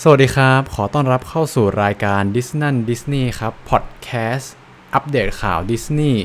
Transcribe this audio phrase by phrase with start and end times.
[0.00, 4.54] สวัสดีครับ ขอต้อนรับเข้าสู่รายการดิสนั่นดิสนีย์ครับพอดแคสต์
[4.94, 6.24] อัปเดตข่าวดิสนีย์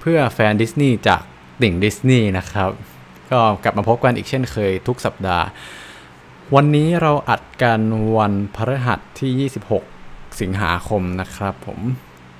[0.00, 1.22] เพื่อแฟนดิสนีย์จาก
[1.62, 2.70] ติ่งดิสนีย์นะครับ
[3.30, 5.46] ก็กลับมาพบกันอีกเช่นเคยทุกสัปดาห์
[6.54, 7.80] วันนี้เราอัดกัน
[8.16, 9.50] วันพฤหัสที่
[9.94, 11.78] 26 สิงหาคมนะครับผม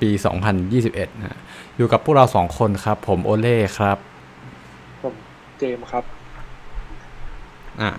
[0.00, 0.10] ปี
[0.66, 1.38] 2021นะ
[1.76, 3.98] อยู่กับพวกเราสองคนครับ ผมโอเล่ครับ
[5.02, 5.14] ผม
[5.58, 6.04] เจมส์ครับ
[7.80, 7.90] อ่า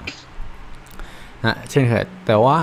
[1.46, 2.60] นะเช่นเคยแต่ว่า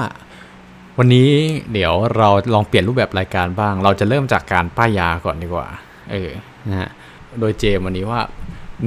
[0.98, 1.30] วันนี้
[1.72, 5.68] เดี๋ยวเราลองเปลี่ยนรูปแบบรายการบ้าง เราจะเริ่มจากการป้ายยาก่อนดีกว่า
[6.10, 6.30] เออ
[6.68, 6.90] นะฮะ
[7.40, 8.20] โดยเจมวันนี้ว่า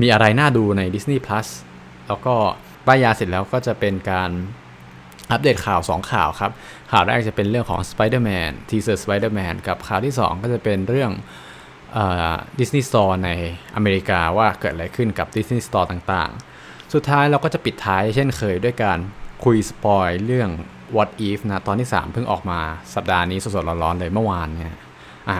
[0.01, 1.47] มีอะไรน่าดูใน Disney Plus
[2.07, 2.35] แล้วก็
[2.87, 4.29] ป้ายยาเสร็จแล้วก็จะเป็นการ
[5.31, 6.51] อัปเดตข่าว 2 ข่าวครับ
[6.91, 11.11] ข่าวแรกจะเป็นเรื่องของ Spider-Man Teaser Spider-Man กับข่าวที่ 2 ก็จะเป็นเรื่อง
[12.59, 13.29] ดิสนีย์สโตร์ใน
[13.75, 18.99] อเมริกาว่าเกิดอะไรขึ้นกับ Disney Store ต่างๆ สุดท้ายเราก็จะปิดท้ายเช่นเคยด้วยการ
[19.43, 20.49] คุยสปอยเรื่อง
[20.95, 22.59] What If นะตอนที่ 3 เพิ่งออกมา
[22.95, 24.75] สัปดาห์นี้สดๆร้อนๆเลยเมื่อวานเนี่ย
[25.29, 25.37] อ่า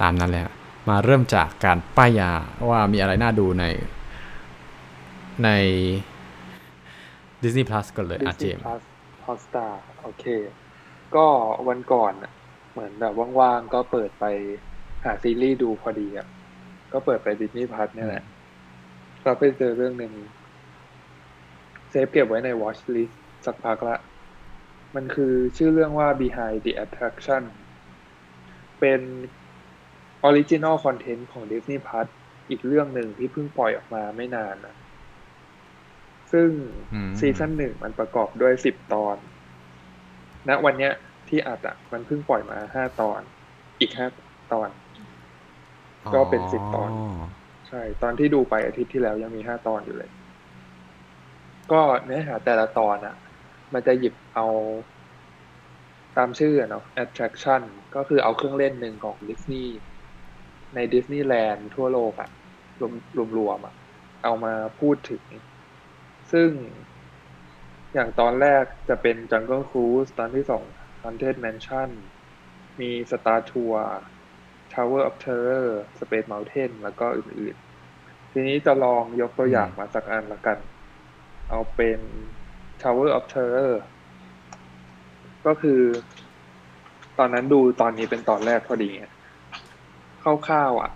[0.00, 0.44] ตามนั้นเลย
[0.88, 2.30] มาเริ่มจากการป้ายยา
[2.70, 3.64] ว่ามีอะไรน่าดูใน
[5.44, 5.48] ใน
[7.42, 8.82] Disney Plus ก่อนเลยอาเจ Disney ม Plus
[9.26, 10.24] Hotstar โอเค
[11.16, 11.26] ก็
[11.68, 12.32] วันก่อนน่ะ
[12.72, 14.24] เหมือนแบบว่างๆ ก็เปิดไป
[15.04, 16.26] หาซีรีส์ดูพอดีอะ
[16.92, 18.24] ก็เปิดไป Disney Plus เนี่ยแหละ
[19.24, 20.12] ก็ไปเจอเรื่องหนึ่ง
[21.92, 23.14] save เก็บไว้ใน Watch List
[23.46, 23.96] สักพักละ
[24.94, 27.42] มันคือชื่อเรื่องว่า Behind the Attraction
[28.80, 29.00] เป็น
[30.28, 32.08] Original Content ของ Disney Plus
[32.48, 34.76] อีกเรื่องหนึ่งที่เพิ่งปล่อยออกมาไม่นานนะ
[36.32, 36.48] ซึ่ง
[36.94, 39.16] อืมซีซั่นหนึ่งมันประกอบด้วยสิบตอน
[40.48, 40.92] ณวันเนี้ย
[41.28, 43.20] ที่อัดอะ มันเพิ่งปล่อยมาห้าตอน
[43.80, 44.06] อีกห้า
[44.52, 44.68] ตอน
[46.14, 46.90] ก็เป็นสิบตอน
[47.68, 50.10] ใช่ ตอนที่ดูไปอาทิตย์ที่แล้วยังมีห้าตอนอยู่เลย
[51.72, 53.16] ก็เนื้อหาแต่ละตอนอะ
[53.72, 54.46] มันจะหยิบเอา
[56.16, 57.62] ตามชื่อเนาะ attraction
[57.94, 59.74] ก็คือเอาเครื่องเล่นหนึ่งของดิสนีย์
[60.74, 62.30] ในดิสนีย์แลนด์ทั่วโลกอะ
[62.80, 63.74] รวมรวมรวมอะ
[64.24, 65.22] เอามาพูดถึง
[66.32, 66.50] ซึ่ง
[67.94, 70.64] อย่างตอนแรกจะเป็น Jungle Cruise ตอนที่สอง
[71.02, 71.90] Haunted Mansion
[72.80, 73.76] มี Star Tour
[74.74, 75.68] Tower of Terror
[76.00, 80.58] Space Mountain แล้วก็อื่นๆ ทีนี้จะลองยกตัวอย่างมาสักอันละกัน
[81.48, 82.00] เอาเป็น
[82.82, 83.74] Tower of Terror
[85.46, 85.80] ก็คือ
[87.18, 89.06] ตอนนั้นดูตอนนี้เป็นตอนแรกพอดีไง
[90.22, 90.90] คร่าวๆอะ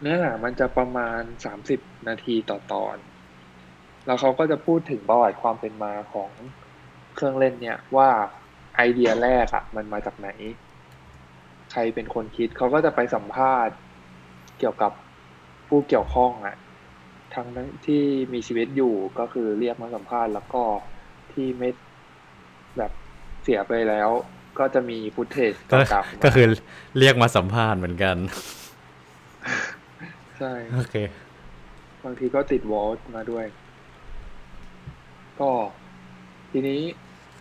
[0.00, 2.96] เนื้อหามันจะประมาณสามสิบนาทีต่อตอน
[4.06, 6.30] แล้วเขาก็จะพูดถึงประวัติความเป็นมาของ
[7.14, 8.10] เครื่องเล่นเนี่ยว่า
[8.76, 10.28] ไอเดียแรกอะมันมาจากไหน
[11.72, 13.74] ใครเป็นคนคิดเขาก็จะไปสัมภาษณ์
[14.58, 14.92] เกี่ยวกับ
[15.68, 16.56] ผู้เกี่ยวข้องอะ
[17.36, 18.02] ทั้งนั้นที่
[18.32, 20.62] มีชีวิตอยู่ก็คือเรียกมาสัมภาษณ์แล้วก็
[21.32, 21.68] ที่ไม่
[22.76, 22.92] แบบ
[23.42, 24.10] เสียไปแล้ว
[24.58, 26.46] ก็จะมีฟุตเทจก็เก่าๆมาก็คือ
[26.98, 28.16] เรียกมาสัมภาษณ์เหมือนกัน
[30.38, 30.96] ใช่โอเค
[32.04, 33.46] บางทีก็ติด Walt มาด้วย
[35.40, 35.50] ก็
[36.50, 36.80] ทีนี้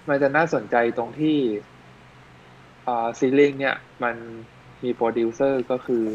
[0.10, 1.38] มันจะน่าสนใจตรงที่
[2.88, 4.16] อ่าซีรีส์เนี่ย มัน
[4.84, 6.06] มีโปรดิวเซอร์ก็คือ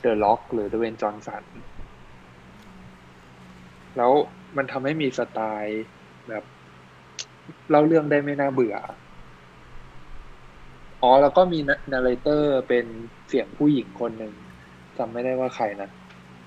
[0.00, 1.44] The Rock หรือ Dwayne Johnson
[3.96, 4.12] แล้ว
[4.56, 5.80] มันทำให้มีสไตล์
[6.28, 6.44] แบบ
[7.70, 8.74] เล่าเรื่องได้ไม่น่าเบื่อ
[11.02, 11.58] อ๋อ แล้วก็มี
[11.92, 12.86] นาร์เรเตอร์เป็น
[13.28, 14.34] เสียงผู้หญิงคนหนึ่ง
[14.98, 15.88] จำไม่ได้ว่าใครนะ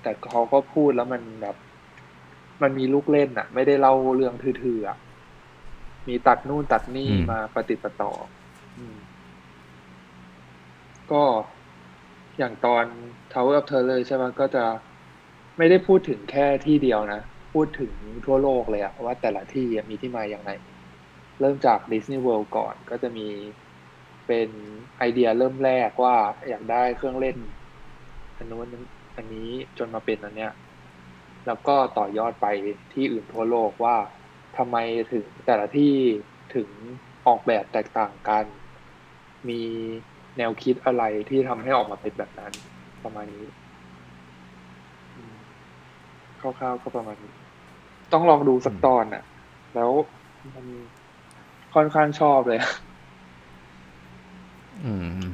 [0.02, 1.56] แต่เขาก็พูดแล้วมันแบบ
[2.62, 4.96] มันมีลูกเล่นอะไม่ได้เล่าเรื่องทื่อๆอะ
[6.08, 8.12] มีตัดนู่นตัดนี่อืมมาปฏิดประต่อ
[8.76, 8.96] อืม
[11.06, 11.22] ก็
[12.38, 12.84] อย่างตอน
[13.32, 14.64] Tower of Terror ใช่ไหมก็จะ
[15.56, 17.20] ไม่ได้พูดถึงแค่ที่เดียวนะ
[17.52, 17.92] พูดถึง
[18.24, 20.50] ทั่วโลกเลยอะว่าแต่ละที่มีที่มาอย่างไร
[21.40, 23.28] เริ่มจาก Disney World ก่อนก็จะมี
[24.26, 24.48] เป็น
[24.98, 26.16] ไอเดียเริ่มแรกว่า
[26.48, 27.36] อยากได้เครื่องเล่น
[28.36, 28.68] อันนู้น
[29.16, 30.52] อันนี้จนมาเป็นอันเนี้ย
[31.46, 32.46] แล้วก็ต่อยอดไป
[32.92, 33.96] ที่อื่นทั่วโลกว่า
[34.56, 34.76] ทำไม
[35.12, 35.94] ถึงแต่ละที่
[36.54, 36.68] ถึง
[37.26, 38.46] ออกแบบแตกต่างกัน
[39.48, 39.60] มี
[40.36, 42.52] แนวคิดอะไรที่ทำให้ออกมาเป็นแบบนั้น
[43.04, 43.44] ประมาณนี้
[46.40, 47.39] คร่าวๆก็ประมาณนี้
[48.12, 49.22] ต้องลองดูสักตอนน่ะ
[49.74, 49.90] แล้ว
[50.54, 50.66] มัน
[51.74, 52.60] ค่อนข้างชอบเลย
[54.84, 55.24] อืม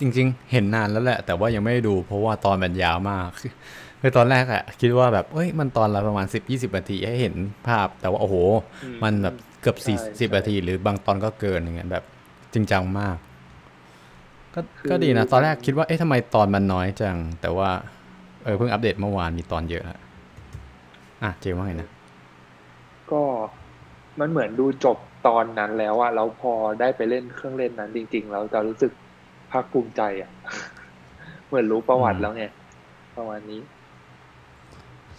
[0.00, 3.28] จริง ๆ เห็นนานแล้วแหละ แต่ว่ายังไม่ได้ดู เพราะว่าตอนมันยาวมาก
[4.00, 7.34] คือตอนแรกอะคิดว่าแบบเอ้ยมันตอนละประมาณสิบยี่สิบนาทีให้เห็น
[7.68, 8.36] ภาพ แต่ว่าโอ้โห
[8.84, 12.04] อืมมันแบบเกือบใช่สี่สิบใช่นาที หรือบางตอนก็เกินอย่างเงี้ยแบบ
[12.54, 13.16] จริงจังมาก
[14.54, 17.70] ก็คือก็ดีนะ ตอนแรกคิดว่าเอ๊ะทำไมตอนมันน้อยจัง แต่ว่า
[18.44, 20.00] เออเพิ่งอัปเดตเมื่อวานมีตอนเยอะแล้ว
[21.22, 21.88] อะเจมว่าไงนะ
[23.12, 23.22] ก็
[24.20, 28.92] มันเหมือนดูจบตอนนั้นแล้วอะแล้วพอได้ไปเล่นเครื่องเล่นนั้นจริง ๆ แล้วจะรู้สึก
[29.50, 30.30] ภาคภูมิใจอะ
[31.46, 32.44] เหมือนรู้ประวัติแล้วไง
[33.16, 33.60] ประมาณนี้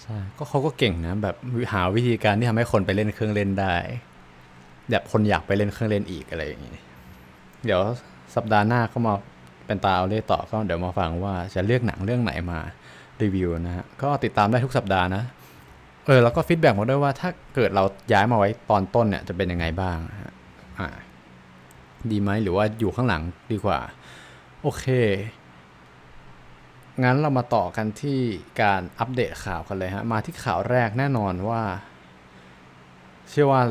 [0.01, 1.35] ใช่ก็เขาก็เก่งนะ แบบ
[1.73, 3.75] หาวิธีการที่ทำให้คนไปเล่นเครื่องเล่นได้
[4.89, 6.75] แบบคนอยากไปเล่นเครื่องเล่นอีกอะไรอย่างนี้
[7.65, 7.81] เดี๋ยว
[8.35, 9.13] สัปดาห์หน้าก็มา
[9.65, 12.59] เป็นตาโอเล่ต่อก็เดี๋ยวมาฟังว่าจะเลือกหนังเรื่องไหนมา
[13.21, 15.23] รีวิวนะฮะก็ติดตามได้ทุกสัปดาห์นะ
[16.09, 17.83] เออแล้วก็ feedback มาด้วยว่าถ้าเกิดเรา
[18.13, 19.97] ย้ายมาไว้ตอนต้นเนี่ยจะเป็นยังไงบ้าง
[20.79, 20.89] อ่า
[22.11, 23.21] ดีไหมหรือว่าอยู่ข้างหลัง
[23.51, 23.79] ดีกว่า
[24.61, 24.85] โอเค
[27.03, 28.19] งั้นเรามาต่อกันที่
[28.61, 31.61] การอัปเดตข่าวกันเลยฮะ มาที่ข่าวแรกแน่นอนว่า
[33.29, 33.61] เชื่อว่า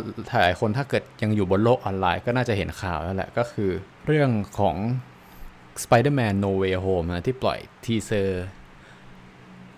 [0.42, 3.70] หลายคนถ้าเกิดยังอยู่บนโลกออนไลน์ก็น่าจะเห็นข่าวแล้วแหละ ก็คือ
[4.06, 4.76] เรื่องของ
[5.82, 8.44] Spider-Man No Way Home นะที่ปล่อย teaser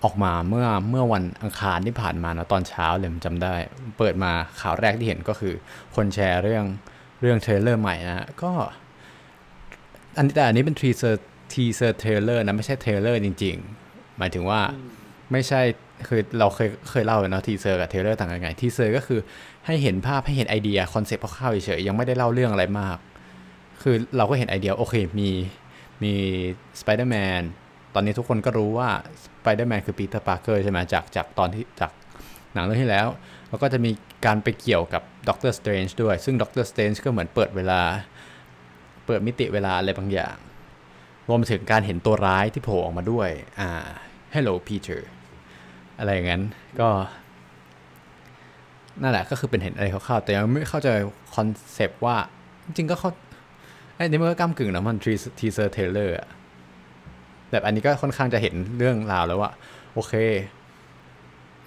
[0.05, 3.55] ออกมาเมื่อเมื่อวันอังคารที่ผ่านมานะตอนเช้าเลยผมจำได้
[3.99, 5.55] เปิดมาข่าวแรกที่เห็นก็คือ
[5.97, 6.65] คนแชร์เรื่อง
[7.21, 8.53] เรื่อง trailer ใหม่นะฮะก็
[10.17, 13.57] อันนี้แต่อันนี้เป็น teaser teaser trailer นะไม่ใช่ trailer จริง
[13.87, 14.61] ๆ หมายถึงว่า
[15.33, 15.61] ไม่ใช่
[16.09, 19.21] คือเราเคยเคยเล่าเนาะ teaser กับ trailer ต่างกันไง teaser ก็คือ
[19.67, 22.97] ให้เห็นภาพให้เห็นไอเดีย concept คร่าวๆเฉยๆยังไม่ได้เล่าเรื่องอะไรมาก
[23.83, 25.31] คือเราก็เห็นไอเดียโอเคมี
[26.03, 26.13] มี
[26.81, 27.43] สไปเดอร์แมน
[27.95, 28.89] ตอนนี้ทุกคนก็รู้ว่า
[29.25, 31.93] ส ไปเดอร์แมนคือปีเตอร์ปาร์เกอร์ใช่ไหมจากจากตอนที่จาก
[32.55, 33.07] หนังเรื่องที่แล้ว
[33.49, 33.91] แล้วก็จะมี
[34.27, 37.81] การไปเกี่ยวกับด็อกเตอร์สเตรนจ์ด้วย ซึ่งด็อกเตอร์สเตรนจ์ก็เหมือนเปิดเวลา
[39.07, 40.37] เปิดมิติเวลาอะไรบางอย่าง
[41.29, 43.29] รวมถึงการเห็นตัวร้ายที่โผล่ออกมาด้วย
[43.59, 43.71] อ่า
[44.35, 45.01] Hello Peter
[45.99, 46.43] อะไรอย่างนั้น
[46.81, 46.89] ก็
[49.03, 50.89] นั่นแหละก็คือเป็นเห็นอะไรคร่าวๆแต่ยังไม่เข้าใจ
[51.35, 52.17] concept ว่า
[52.65, 53.11] จริงๆก็เขา
[53.97, 54.97] ไอ้นี่มันก็ก้ำกึ่งนะมัน
[55.39, 56.29] teaser trailer อะ
[57.51, 59.51] แบบอันนี้ก็ค่อนข้างจะเห็นเรื่องราวแล้วว่า
[59.95, 60.15] โอเค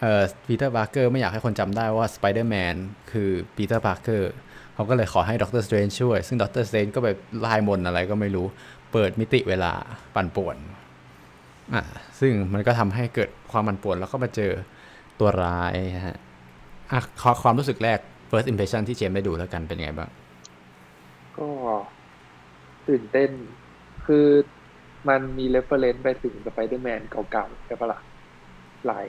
[0.02, 2.76] เอ่อปีเตอร์ปาร์เกอร์ไม่อยากให้คนจำได้ว่าสไปเดอร์แมน
[3.12, 4.32] คือปีเตอร์ปาร์เกอร์
[4.74, 8.46] เขาก็เลยขอให้ด็อกเตอร์สเตรนจ์ช่วย ซึ่งด็อกเตอร์สเตรนจ์ก็แบบร่ายมนต์อะไรก็ไม่รู้
[8.92, 9.74] เปิดมิติเวลา
[10.16, 10.58] ปั่นป่วน
[11.74, 11.84] อะ
[12.20, 14.52] ซึ่งมันก็ทำให้เกิดความปั่นป่วนแล้วก็มาเจอ
[15.20, 15.76] ตัวร้าย
[16.08, 16.18] ฮะ
[16.92, 20.10] อะขอความรู้สึกแรก first impression ที่เจมได้ดูแล้วกันเป็นไงบ้าง
[21.38, 21.48] ก็
[22.88, 23.30] ตื่นเต้น
[24.06, 24.28] คือ
[25.10, 27.02] มันมี reference ไปถึงสไปเดอร์แมน
[27.32, 28.00] เก่าๆใช่ปะล่ะ
[28.88, 29.08] หลาย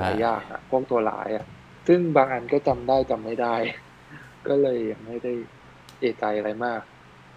[0.00, 1.46] หลายอย่างอะพวกตัวร้ายอะ
[1.88, 3.54] ซึ่งบางอันก็จำได้จำไม่ได้
[4.48, 5.32] ก็เลยยังไม่ได้
[6.00, 6.80] เอะใจอะไรมาก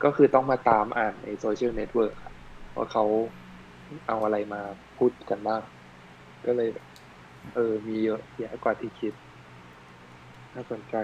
[0.03, 2.15] ก็คือต้องมาตามอ่านในโซเชียลเน็ตเวิร์ก
[2.75, 3.05] ว่าเขา
[4.07, 4.61] เอาอะไรมา
[4.97, 5.61] พูดกันบ้าง
[6.45, 6.69] ก็เลย
[7.55, 9.13] เออ มีเยอะแยะกว่าที่คิด
[10.53, 10.95] น่าสนใจ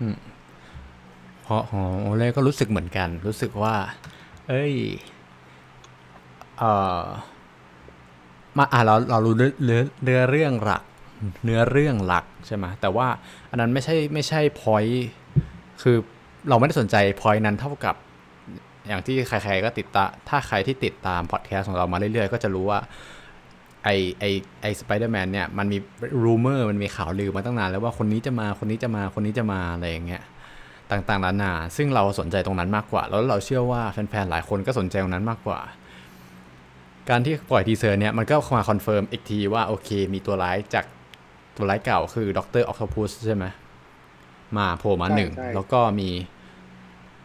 [0.00, 0.16] อืม
[1.42, 3.74] เพราะของโอเล่ก็รู้สึกเหมือนกัน รู้สึกว่า
[4.48, 4.74] เอ้ย
[6.58, 6.62] เอ
[7.02, 7.04] อ
[8.58, 10.82] มาอะเราเรารู้เนื้อเนื้อเรื่องหลัก
[11.44, 13.06] เนื้อเรื่องหลักใช่ไหมแต่ว่า
[13.50, 14.84] อันนั้นไม่ใช่ไม่ใช่พอย
[15.82, 15.96] คือ
[16.48, 17.94] เราไม่ได้สนใจพอยนั้นเท่ากับ
[18.88, 22.78] อย่างที่ใครๆก็ติดตาถ้าใครที่ติดตามพอดแคสต์ของเรามาเรื่อยๆ ก็จะรู้ว่า
[23.84, 24.24] ไอไอ
[24.60, 25.78] ไอสไปเดอร์แมนเนี่ย มันมี
[26.24, 30.22] rumor มันมีข่าวลือมาตั้งนานแล้วว่าคนนี้จะมาคนนี้จะมาคนนี้จะมาอะไรอย่างเงี้ย
[30.92, 35.60] ต่างๆนานา ซึ่งเราสนใจตรงนั้นมากกว่า แล้วเราเชื่อว่าแฟนๆ หลายคนก็สนใจตรงนั้นมากกว่า
[37.10, 40.84] การที่ปล่อย teaser เนี่ยมันก็มา confirm อีกทีว่าโอเค มีตัวร้ายจาก
[41.56, 43.44] ตัวร้ายเก่าคือด็อกเตอร์ออคโตปุสใช่ไหม
[44.56, 46.08] มาโผล่มาหนึ่งแล้วก็มี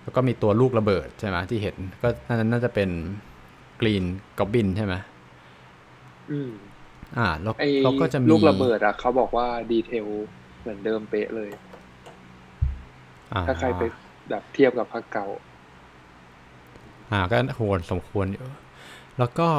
[0.04, 2.90] แล้วก็มีตัวลูกระเบิดใช่ไหมที่เห็นก็นั้นน่าจะเป็น
[3.82, 4.04] กรีน
[4.40, 4.94] ก็อบลินใช่ไหม
[6.32, 6.52] อืม
[7.18, 10.06] อ่าแล้วเราก็จะมีลูกระเบิดอะเขาบอกว่า detail
[10.62, 11.50] เหมือนเดิมเป๊ะเลย
[13.48, 13.82] ถ้าใครไป
[14.30, 15.28] แบบเทียบกับภาคเก่า
[17.12, 18.46] อ่าก็ควรสมควรอยู่
[19.20, 19.50] แล้วก็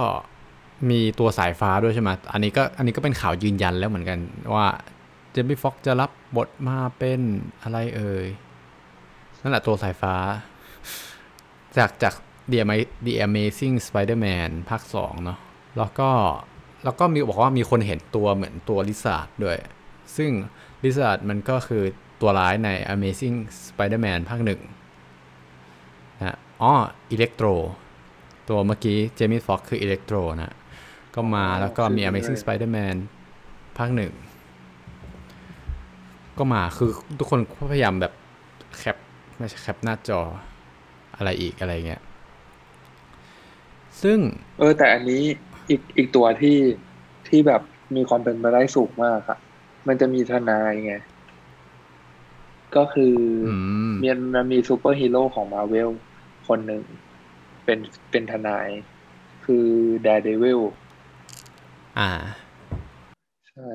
[0.90, 4.18] มีตัวสายฟ้าด้วยใช่ไหมอันนี้ก็อันนี้ก็เป็นข่าวยืนยันแล้วเหมือนกัน
[4.54, 4.66] ว่า
[5.30, 7.20] เจมี่ฟ็อกซ์จะรับบทมาเป็น
[7.62, 8.26] อะไรเอ่ย
[9.42, 10.14] นั่นแหละตัวสายฟ้า
[11.78, 12.14] จากจาก
[12.52, 12.58] The
[13.06, 15.38] The Amazing Spider-Man ภาคสองเนาะ
[15.78, 16.10] แล้วก็
[16.84, 19.56] แล้วก็มีบอกว่ามีคนเห็นตัวเหมือนตัวลิซาร์ดด้วย
[20.16, 20.30] ซึ่ง
[20.84, 21.82] ลิซาร์ดมันก็คือ
[22.20, 24.60] ตัวร้ายใน Amazing Spider-Man ภาคหนึ่ง
[26.18, 26.72] นะอ๋อ
[27.10, 27.46] อิเล็กโตร
[28.48, 30.52] ตัวเมื่อกี้เจมี่ฟ็อกคืออิเล็กโตรนะ
[31.14, 32.96] ก็มาแล้วก็มี Amazing Spider-Man
[33.78, 34.12] ภาคหนึ่ง
[36.38, 37.40] ก็มาคือทุกคน
[37.72, 38.12] พยายามแบบ
[38.78, 38.96] แคป
[39.38, 40.20] ไม่ใช่แคปหน้าจอ
[41.16, 42.02] อะไรอีกอะไรเงี้ย
[44.02, 44.18] ซึ่ง
[44.58, 45.22] เออ แต่อันนี้
[45.68, 46.58] อีกอีกตัวที่
[47.28, 47.62] ที่แบบ
[47.96, 49.38] มีความเป็นไปได้สูงมากอะ
[49.88, 50.94] มันจะมีทนายไง
[52.76, 53.14] ก็คือ
[54.02, 55.90] มีมันมีซูเปอร์ฮีโร่ของมาร์เวล
[56.48, 56.82] คนหนึ่ง
[57.64, 57.78] เป็น
[58.10, 58.68] เป็นทนาย
[59.44, 59.66] คือ
[60.02, 60.60] แดร์เดวิล
[61.98, 62.10] อ่า
[63.48, 63.70] ใช่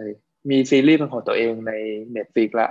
[0.50, 1.74] มีซีรีส์เป็นของตัวเองใน
[2.12, 2.70] เน็ตฟลิกซ์ละ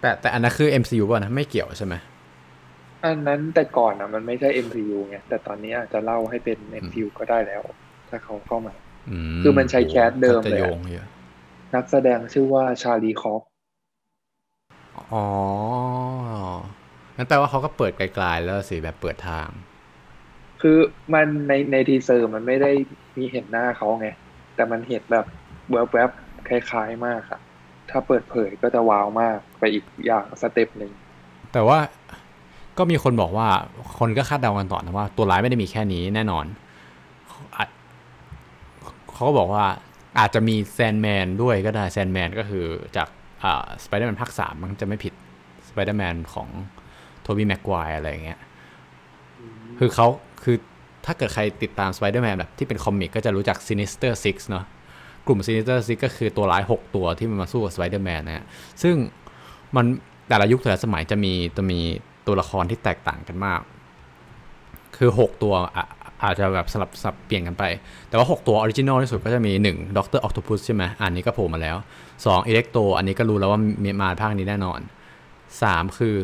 [0.00, 1.94] แต่แต่อันนั้นคือ MCU ป่ะนะไม่เกี่ยวใช่ไหม
[3.04, 7.62] อันนั้นแต่ก่อนอะ มันไม่ใช่ MCU ไงแต่ตอนนี้อาจจะเล่าให้เป็น MCU ก็ได้แล้ว
[8.08, 8.74] ถ้าเขาเข้ามา
[9.42, 11.06] คือมันใช้แคสเดิมจะเลยโยอะงเยอะ
[11.74, 13.42] นักแสดงชื่อว่าชาลีคอฟ
[15.12, 15.26] อ๋อ
[17.16, 19.48] งั้นแปลว่าเขาก็เปิดไกลๆแล้วสิแบบเปิดทาง
[20.60, 20.78] คือ
[21.14, 22.70] มันในในทีเซอร์มันไม่ได้
[23.16, 24.08] มีเห็นหน้าเขาไง
[24.54, 25.26] แต่มันเห็นแบบ
[25.92, 27.40] แวบๆคล้ายๆมากอะ
[27.90, 30.92] ถ้าเปิดเผยก็จะว้าวมากไปอีกอย่างสเต็ปหนึ่ง
[31.52, 31.78] แต่ว่า
[32.78, 33.48] ก็มีคนบอกว่า
[33.98, 36.44] คนก็คาดเดากันต่อนะว่า ตัวร้ายไม่ได้มีแค่นี้แน่นอน
[37.56, 37.68] อาจ
[39.12, 39.64] เขาก็บอกว่า
[40.18, 43.17] อาจจะมีแซนด์แมนด้วยก็ได้แซนด์แมนก็คือจากอ่า
[43.84, 45.14] สไปเดอร์แมนภาคสามมันจะไม่ผิด
[45.68, 46.48] สไปเดอร์แมนของ
[47.22, 48.40] โทบี้แม็กไกวร์อะไรอย่างเงี้ย
[49.78, 50.06] คือเขา
[50.42, 50.56] คือ
[51.06, 54.64] ถ้าเกิดใครติดตาม Spider-Man แบบที่เป็น comic ก็จะรู้จัก Sinister Six เนาะ
[55.26, 58.44] กลุ่ม Sinister Six ก็คือตัวร้าย 6 ตัวที่มันมาสู้กับ Spider-Man นะฮะ
[58.82, 58.94] ซึ่ง
[59.76, 59.86] มัน
[60.28, 61.80] แต่ละยุคแต่ละสมัยจะมีจะมี
[62.26, 63.60] ตัวละครที่แตกต่างกันมาก
[64.96, 65.54] คือ 6 ตัว
[66.20, 67.64] อะอาจจะแบบสลับสลับเปลี่ยนกันไป
[68.08, 71.76] แต่ว่า 6 ตัว original ที่สุดก็จะมี1 Doctor Octopus ใช่ไหมอันนี้ก็โผล่มาแล้ว
[72.14, 74.80] 2 Electro อันนี้ก็รู้แล้วว่ามีมาภาคนี้แน่นอน
[75.38, 76.16] 3 คือ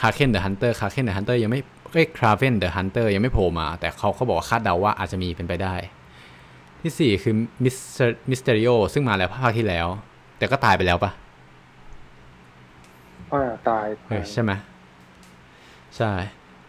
[0.00, 1.60] คาเคนเดอะฮันเตอร์คาเคนเดอะฮันเตอร์ยังไม่
[1.92, 5.74] เอ้ยคราเวนเดอะฮันเตอร์ยังไม่โผล่มา แต่เขาเขาบอกว่าคาดเดาว่าอาจจะมีเป็นไปได้
[6.80, 7.76] ที่ 4 คือมิส
[8.30, 9.86] มิสเตอริโอซึ่งมาแล้วภาคที่แล้ว
[10.38, 11.10] แต่ก็ตายไปแล้วปะ
[13.32, 14.52] อ่าตายเออใช่ไหม
[15.96, 16.12] ใช่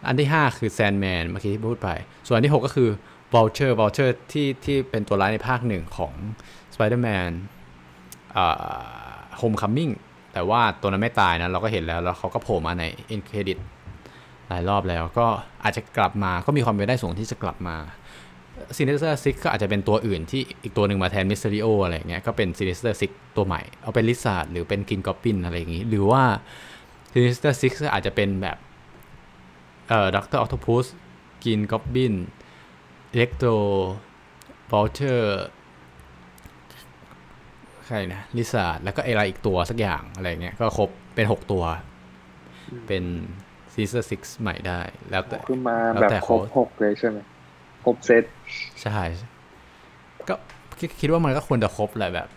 [0.06, 1.88] อันที่ 5 คือ Sandman เมื่อกี้ที่พูดไป
[2.26, 2.90] ส่วนอันที่ 6 ก็คือ
[3.32, 6.12] v u l t u r e v u l t u r e ที่ที่เป็นตัวร้ายในภาคหนึ่งของ
[6.74, 7.30] Spider-Man
[8.36, 9.92] อ่า Homecoming
[10.32, 13.58] แต่ว่าตัวนั้นไม่ตายนะ เราก็เห็นแล้ว แล้วเขาก็โผล่มาใน end credit
[14.48, 15.26] หลายรอบแล้ว ก็
[15.64, 17.76] อาจจะกลับมาก็มีความเป็นได้สูงที่จะกลับมา
[18.76, 25.82] Sinister Six ก็อาจจะเป็นตัวอื่นที่อีกตัวหนึ่งมาแทนมิส t ต r ริโออะไรเงี้ยก็เป็น Sinister Six ตัวใหม่ เอาเป็น Lizard หรือเป็น Green Goblin อะไรอย่างงี้
[25.88, 26.22] หรือว่า
[27.12, 28.56] Sinister Six อาจจะเป็นแบบ
[29.92, 30.86] เอ่อ Doctor Octopus
[31.44, 32.14] Green Goblin
[33.12, 33.50] Electro
[34.70, 35.44] Vulture
[37.86, 41.64] ใครนะ Lizard แล้วก็อะไรอีกตัวสักอย่างอะไรเงี้ยก็ครบเป็น6ตัว
[42.86, 43.04] เป็น
[43.72, 44.80] Sinister Six ใหม่ได้
[45.10, 47.18] แล้วแต่คือมาแล้วแบบแต่ครบโค้ดหกเลยใช่ไหม
[47.84, 48.24] ครบเซต
[48.82, 49.00] ใช่
[50.28, 50.34] ก็
[50.78, 52.28] คิดคิดว่ามันก็ควรจะครบแหละแบบ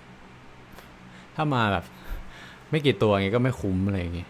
[1.35, 1.85] ถ้ามาแบบ
[2.69, 4.25] ไม่กี่ตัวอย่างงี้ก็ไม่คุ้มอะไรอย่างงี้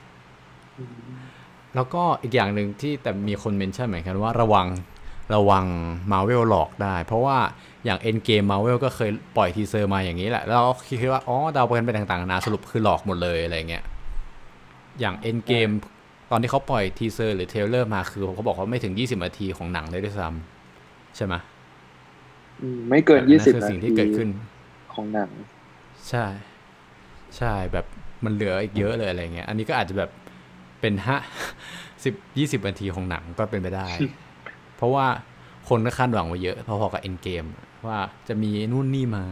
[1.76, 4.68] แล้วก็อีกอย่างหนึ่งที่แต่มีคน mention เหมือนกันว่าระวัง
[5.36, 5.66] ระวัง
[6.12, 7.38] มาเวลหลอกได้ เพราะว่า
[7.86, 13.84] อย่าง Endgame Marvel ก็เคยปล่อย teaser มาอย่างนี้แหละ แล้วเราคิดว่า อ๋อเดากันไปต่างๆนานาสรุปคือหลอกหมดเลยอะไรเงี้ย
[15.00, 15.70] อย่าง Endgame
[16.32, 21.34] ตอนที่เขาปล่อย teaser หรือ trailer มาคือเขาบอกว่าไม่ถึง 20นาทีของหนังเลยด้วยซ้ำใช่ไหม
[22.62, 24.30] อืมไม่เกินยี่สิบนาทีคือสิ่งทีที่เกิดขึ้น
[24.94, 25.30] ของหนัง
[26.10, 26.26] ใช่
[27.38, 27.86] ใช่แบบ
[28.24, 30.10] มันเหลืออีกเยอะเลยอะไรเงี้ย อันนี้ก็อาจจะแบบ
[30.86, 33.88] เป็นสิบห้ายี่สิบนาทีของหนังก็เป็นไปได้
[34.76, 35.06] เพราะว่า
[35.70, 37.44] คนก็คาดหวังไว้เยอะ พอๆกับ Endgame
[37.88, 39.24] ว่าจะมีนู่นนี่มา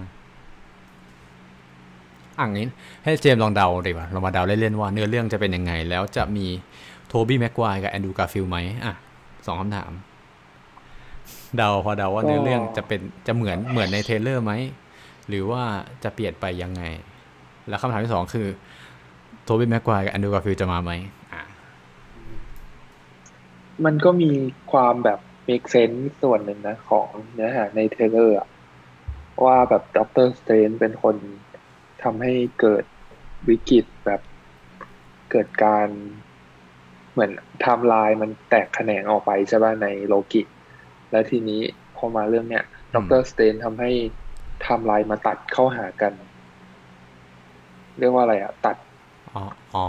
[2.40, 2.66] อ่างนี้
[3.04, 6.46] ให้เจมส์ลองเดาดีกว่าเรามาเดาเล่นๆว่าเนื้อเรื่องจะเป็นยังไง แล้วจะมี
[7.08, 8.94] Tobey Maguire กับ Andrew Garfield ไหมอะ
[9.46, 9.92] สองคำถาม
[11.58, 14.52] เดาพอเดาว่าเนื้อเรื่องจะเป็นจะเหมือนเหมือนใน trailer ไหม
[15.28, 15.64] หรือว่า
[16.04, 16.82] จะเปลี่ยนไปยังไง
[17.70, 18.48] แล้วคำถามที่สองคือ
[19.44, 21.23] Tobey Maguire กับ Andrew Garfield จะมาไหมอะ
[23.86, 24.32] มันก็มี
[24.72, 28.48] ความแบบ make sense ส่วนหนึ่งนะของเนื้อหาใน trailer อะ
[29.46, 31.16] ว่าแบบด็อกเตอร์สเตรนจ์เป็นคน
[32.04, 32.84] ทำให้เกิด
[33.50, 34.22] วิกฤตแบบ
[35.32, 35.88] เกิดการ
[37.12, 40.42] เหมือนไทม์ไลน์มันแตกแขนงออกไปใช่ป่ะในโลกิ
[41.12, 41.62] แล้วทีนี้
[41.96, 42.64] พอมาเรื่องเนี้ย
[42.96, 43.90] ด็อกเตอร์สเตรนจ์ทำให้
[44.62, 46.14] ไทม์ไลน์มาตัดเข้าหากัน
[48.00, 48.78] เรียกว่าอะไรอะตัด
[49.34, 49.42] อ๋อ
[49.76, 49.86] อ๋อ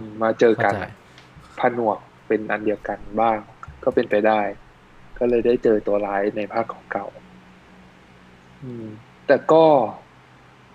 [0.00, 0.92] มมาเจอกันเข้าใจอะ
[1.60, 1.98] ผนวก
[2.28, 3.38] เป็นอันเดียวกันบ้าง
[3.84, 4.40] ก็เป็นไปได้
[5.18, 7.06] ก็เลยได้เจอตัวร้ายในภาคของเก่า
[8.62, 8.86] อืม
[9.26, 9.64] แต่ก็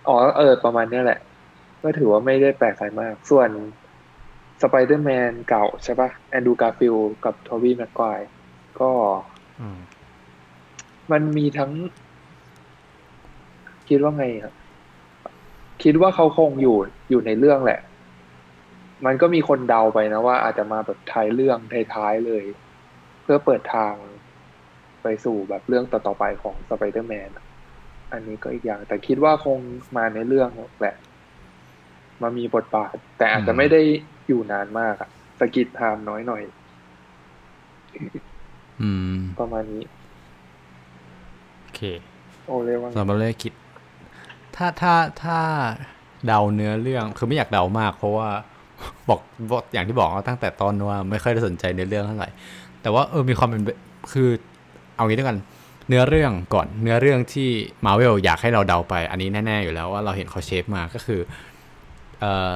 [0.07, 1.19] อ๋อเออ ประมาณเนี้ยแหละ
[1.83, 3.49] ก็ถือว่าไม่ได้แปลกอะไรมาก ส่วน
[4.61, 6.95] สไปเดอร์แมนเก่าใช่ปะ Andrew Garfield
[7.25, 8.19] กับ Tobey Maguire
[8.79, 8.91] ก็
[9.59, 9.77] อืม
[11.11, 11.71] มันมีทั้ง
[13.89, 14.53] คิดว่าไงครับ
[15.83, 16.77] คิดว่าเขาคงอยู่
[17.09, 17.79] อยู่ในเรื่องแหละ
[19.05, 21.57] มันก็มีคนเดาไปนะว่าอาจจะมาแบบท้ายเรื่อง
[21.95, 22.43] ท้ายๆเลย
[23.23, 23.93] เพื่อเปิดทาง
[25.03, 27.29] ไปสู่แบบเรื่องต่อๆไปของสไปเดอร์แมน
[28.11, 29.59] อันนี้ก็อีกอย่าง แต่คิดว่าคง
[29.97, 30.95] มาในเรื่องแหละ
[32.21, 33.81] มามีบทบาท แต่อาจจะไม่ได้
[34.27, 36.43] อยู่นานมากอะ screen time น้อยหน่อย
[38.81, 39.83] อืมประมาณนี้
[41.61, 41.81] โอเค
[42.47, 43.53] โอเรียกว่าไงสำหรับเรื่องคิด
[44.55, 45.39] ถ้าถ้าถ้า
[46.27, 48.29] เดาเนื้อเรื่องคือไม่อยากเดามาก เพราะว่า
[49.09, 49.19] บอก
[49.51, 52.29] บอกอย่างที่บอกตั้งแต่ตอนว่าไม่ค่อยได้สนใจในเรื่องเท่าไหร่
[52.81, 53.61] แต่ว่าเออมีความเป็น
[54.11, 54.29] คือ
[54.95, 55.37] เอางี้ด้วยกัน
[55.87, 57.49] เนื้อเรื่องก่อนเนื้อเรื่องที่
[57.85, 61.19] มาเวลอยากให้เราเดาไป อันนี้แน่ๆอยู่แล้วว่าเราเห็นเขาเชฟมาก็คือ
[62.19, 62.55] เอ่อ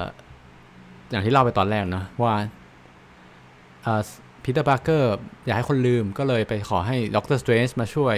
[1.12, 2.34] อย่างที่เล่าไปตอนแรกเนาะว่า
[3.84, 4.02] เอ่อ
[4.44, 5.10] พีเตอร์ปาร์เกอร์
[5.46, 8.16] อยากให้คนลืมก็เลยไปขอให้ด็อกเตอร์สเตรนจ์มาช่วย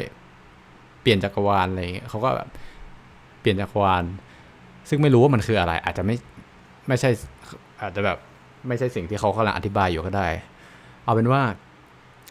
[1.01, 2.47] เปลี่ยนจักรวาลอะไรเงี้ยเขาก็แบบ
[3.41, 4.03] เปลี่ยนจักรวาล
[4.89, 6.15] ซึ่งไม่รู้ว่ามันคืออะไร อาจจะไม่
[6.87, 7.09] ไม่ใช่
[7.81, 8.17] อาจจะแบบ
[8.67, 10.27] ไม่ใช่สิ่งที่เขากำลังอธิบายอยู่ก็ได้
[11.03, 11.41] เอาเป็นว่า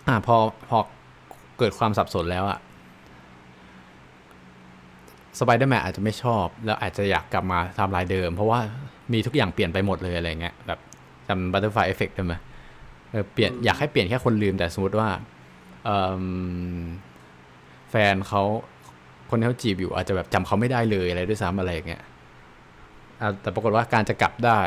[0.09, 0.37] อ่าพอ
[0.69, 0.78] พอ
[1.59, 2.59] เกิดความสับสนแล้วอะ
[5.38, 8.61] สไปเดอร์แมนอาจจะไม่ชอบ แล้วอาจจะอยากกลับมาทำลายเดิม เพราะว่า
[9.12, 10.78] มีทุกอย่างเปลี่ยนไปหมดเลยอะไรเงี้ยแบบ
[11.28, 12.35] จำ butterfly effect ได้ไหม
[13.11, 15.09] เออเปลี่ยนอยากให้เปลี่ยนแค่คนลืมแต่สมมติว่า
[17.90, 18.43] แฟนเขา
[19.31, 22.02] คนที่เขาจีบอยู่อาจจะแบบจำเขาไม่ได้เลยอะไรด้วยซ้ำอะไรอย่างเงี้ย
[23.43, 24.59] แต่ปรากฏว่าการจะกลับได้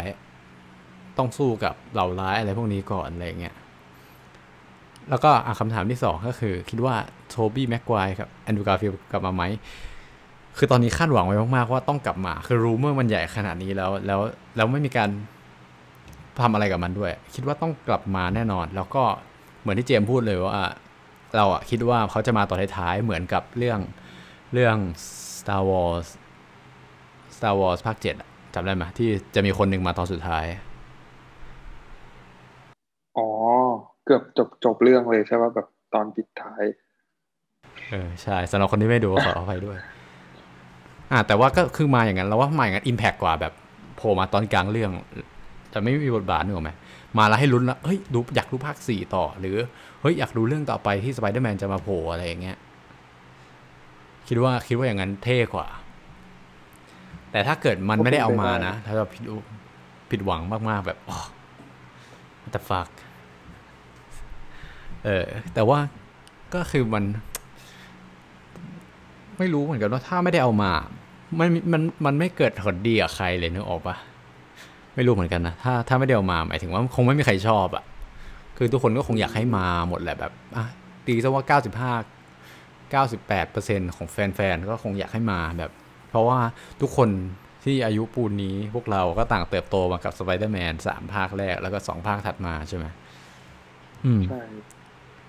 [1.17, 3.55] ต้องสู้กับเหล่าร้ายอะไรพวกนี้ก่อนอะไรเงี้ย
[5.09, 6.95] แล้วก็คำถามที่สองก็คือคิดว่า
[7.29, 9.43] Tobey Maguire กับ Andrew Garfield กลับมาไหม
[10.57, 14.19] คือตอนนี้คาดหวังไว้มาก ๆ ว่าต้องกลับมา คือ rumor มันใหญ่ขนาดนี้แล้วแล้ว
[14.55, 15.09] แล้วไม่มีการ
[16.41, 19.03] ทำอะไรกับมันด้วย คิดว่าต้องกลับมาแน่นอน แล้วก็
[19.61, 20.65] เหมือนที่เจมพูดเลยว่า
[21.35, 23.79] เราอะคิดว่าเขาจะมาตอนท้ายๆ เหมือนกับเรื่อง
[24.53, 24.77] เรื่อง
[25.39, 26.07] Star Wars
[27.35, 28.15] Star Wars ภาคเจ็ด
[28.53, 30.45] จำได้ไหมที่จะมีคนหนึ่งมาตอนสุดท้าย
[33.17, 33.27] อ๋อ
[34.05, 36.63] เกือบจบจบเรื่องเลยใช่ป่ะแบบตอนปิดท้าย
[37.89, 39.77] เออใช่สำหรับคนที่ไม่ดูก็ขออภัยด้วย
[41.11, 43.53] อ่า แต่ว่าก็คือมาอย่างนั้นเราว่ามาอย่างนั้นอิมแพกกว่าแบบ
[43.95, 44.91] โผล่มาตอนกลางเรื่อง
[45.73, 46.71] จะไม่มีบทบาทนึกออกไหม
[47.17, 49.57] มาแล้วให้ลุ้นแล้วเฮ้ยดูอยากรู้ภาคสี่ต่อ หรือ
[50.01, 52.57] เฮ้ยอยากรู้เรื่องต่อไปที่สไปเดอร์แมนจะมาโผล่อะไรอย่างเงี้ย
[54.27, 55.67] คิดว่าคิดว่าอย่างนั้นเท่กว่า
[57.31, 59.23] แต่ถ้าเกิดมันไม่ได้เอามานะถ้าเราผิด
[60.11, 61.17] ผิดหวังมากๆแบบอ๋อ
[62.43, 62.89] what the fuck
[65.05, 65.79] เออ แต่ว่า
[66.53, 67.03] ก็คือมัน
[69.37, 70.71] ไม่รู้เหมือนกันว่าถ้าไม่ได้เอามา
[71.39, 73.95] มันมันมันไม่เกิดผลดีกับใครเลยนึกออกปะ
[74.95, 77.83] ไม่รู้เหมือนกันนะถ้าถ้าไม่ได้เอามาหมายถึงว่าคงไม่มีใครชอบอะ
[78.57, 80.65] คือทุกคนก็คงอยากให้มาหมดแหละแบบอะ
[81.07, 81.93] ตีซะว่าเก้าสิบห้า
[82.91, 85.71] เก้าสิบแปดเปอร์เซ็นของแฟนๆ ก็คงอยากให้มาแบบ
[86.09, 86.39] เพราะว่า
[86.81, 87.09] ทุกคน
[87.63, 92.85] ที่อายุปูนนี้พวกเราก็ต่างเติบโตมากับสไปเดอร์แมนสามภาคแรกแล้วก็สองภาคถัดมาใช่ไหม
[94.05, 94.41] อืมใช่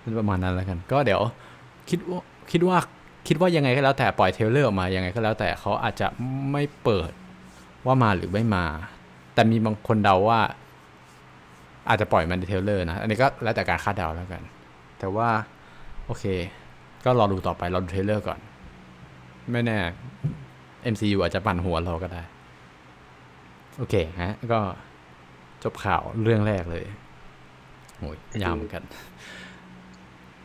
[0.03, 1.21] ป็นประมาณนั้นแล้วกัน ก็เดี๋ยว
[1.91, 2.21] คิดว่า
[2.53, 2.77] คิดว่า
[3.29, 6.07] คิดว่ายังไงก็แล้วแต่ปล่อย trailer ออกมายังไงก็แล้วแต่เขาอาจจะ
[6.53, 7.13] ไม่เปิด
[7.87, 8.65] ว่ามาหรือไม่มา
[9.35, 10.41] แต่มีบางคนเดาว่า
[11.89, 14.43] อาจจะปล่อยมันใน trailer นะ อันนี้ก็แล้วแต่การคาดเดาแล้วกัน
[14.99, 15.29] แต่ว่า
[16.07, 16.25] โอเค
[17.05, 18.41] ก็รอดูต่อไปรอดู trailer ก่อน
[19.53, 19.79] ไม่แน่
[20.93, 22.23] MCU อาจจะปั่นหัวเราก็ได้
[23.77, 24.61] โอเคฮะ ก็
[25.63, 26.85] จบข่าวเรื่องแรกเลย
[27.99, 28.83] โอ้ยยาวเหมือนกัน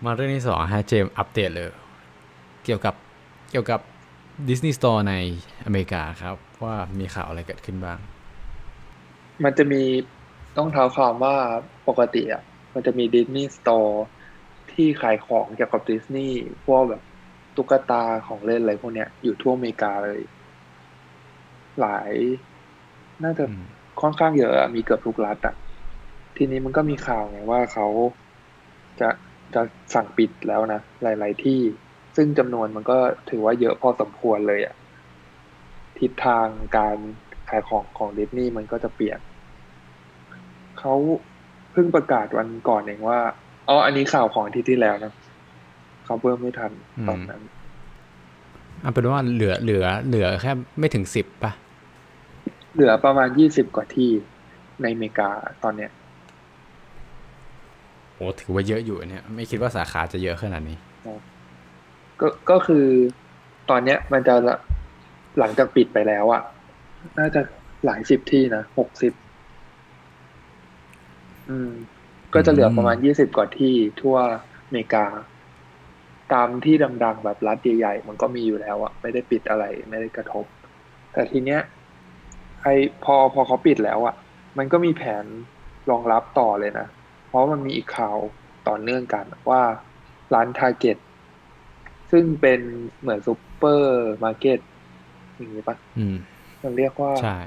[0.05, 1.69] มาเรื่องที่สองฮะเจมส์อัปเดตเลย
[2.65, 2.95] เกี่ยวกับ
[3.51, 3.79] เกี่ยวกับ
[4.47, 5.13] Disney Store ใน
[5.65, 7.99] อเมริกาครับ ว่ามีข่าวอะไรเกิดขึ้นบ้าง
[9.43, 9.83] มันจะมี
[10.57, 11.35] ต้องเท้าความว่า
[11.87, 14.05] ปกติอะมันจะมี Disney Store
[14.73, 17.01] ที่ขายของเกี่ยวกับดิสนีย์พวกแบบ
[17.55, 20.21] ตุ๊กตาของเล่นอะไรพวกเนี้ยอยู่ทั่วอเมริกาเลย
[21.79, 22.11] หลาย
[23.23, 23.63] น่าจะอืม
[24.01, 25.55] ค่อนข้างเยอะอะมีเกือบทุกรัฐอะ
[26.37, 27.87] ทีนี้มันก็มีข่าวไงว่าเขา
[29.01, 29.09] จะ
[29.55, 29.61] จะ
[29.93, 31.61] สั่งปิดแล้วนะ หลาย ๆ ที่
[32.15, 32.97] ซึ่งจำนวนมันก็
[33.29, 34.75] ถือว่าเยอะพอสมควรเลยอะ
[35.99, 36.97] ทิศทางการ
[37.49, 39.19] ขายของของดิสนีย์มันก็จะเปลี่ยน
[40.79, 40.93] เขา
[41.71, 43.19] เพิ่งประกาศวันก่อนเองว่า
[43.69, 45.13] อ๋ออันนี้ข่าวของอาทิตย์ที่แล้วนะ
[46.05, 46.71] เขาเพิ่มไม่ทัน
[47.07, 47.41] ตอนนั้น
[48.81, 51.51] เอาเป็นว่าเหลือเหลือ เหลือแค่ไม่ถึงสิบป่ะ
[52.73, 54.09] เหลือประมาณยี่สิบกว่าที่
[54.81, 55.29] ในอเมริกา
[55.63, 55.91] ตอนเนี้ย
[58.17, 60.77] โอ้ถือว่าเยอะอยู่เนี่ย ไม่คิดว่าสาขาจะเยอะขนาดนี้
[62.19, 62.85] ก็ก็คือ
[63.69, 64.55] ตอนเนี้ยมันจะละ
[65.39, 66.41] หลังจากปิดไปแล้วอะ
[67.19, 67.41] น่าจะ
[67.85, 69.13] หลายสิบที่นะหกสิบ
[71.49, 71.71] อืม
[72.33, 74.17] ก็จะเหลือประมาณยี่สิบกว่าที่ทั่ว
[74.65, 75.05] อเมริกา
[76.33, 80.45] ตามที่ดังๆแบบรัฐใหญ่ๆมันก็มีอยู่แล้วอะไม่ได้ปิดอะไรไม่ได้กระทบ
[81.13, 81.61] แต่ทีเนี้ย
[82.63, 82.67] ไอ
[83.03, 84.15] พอพอเขาปิดแล้วอะ
[84.57, 85.25] มันก็มีแผน
[85.89, 86.87] รองรับต่อเลยนะ
[87.27, 88.17] เพราะมันมีอีกข่าว
[88.67, 89.61] ต่อเนื่องกันว่า
[90.33, 90.97] ร้าน Target
[92.11, 92.59] ซึ่งเป็น
[93.01, 94.59] เหมือนซูเปอร์มาร์เก็ต
[95.35, 96.15] อย่างนี้ปะอืม
[96.63, 97.37] มันเรียกว่าใช่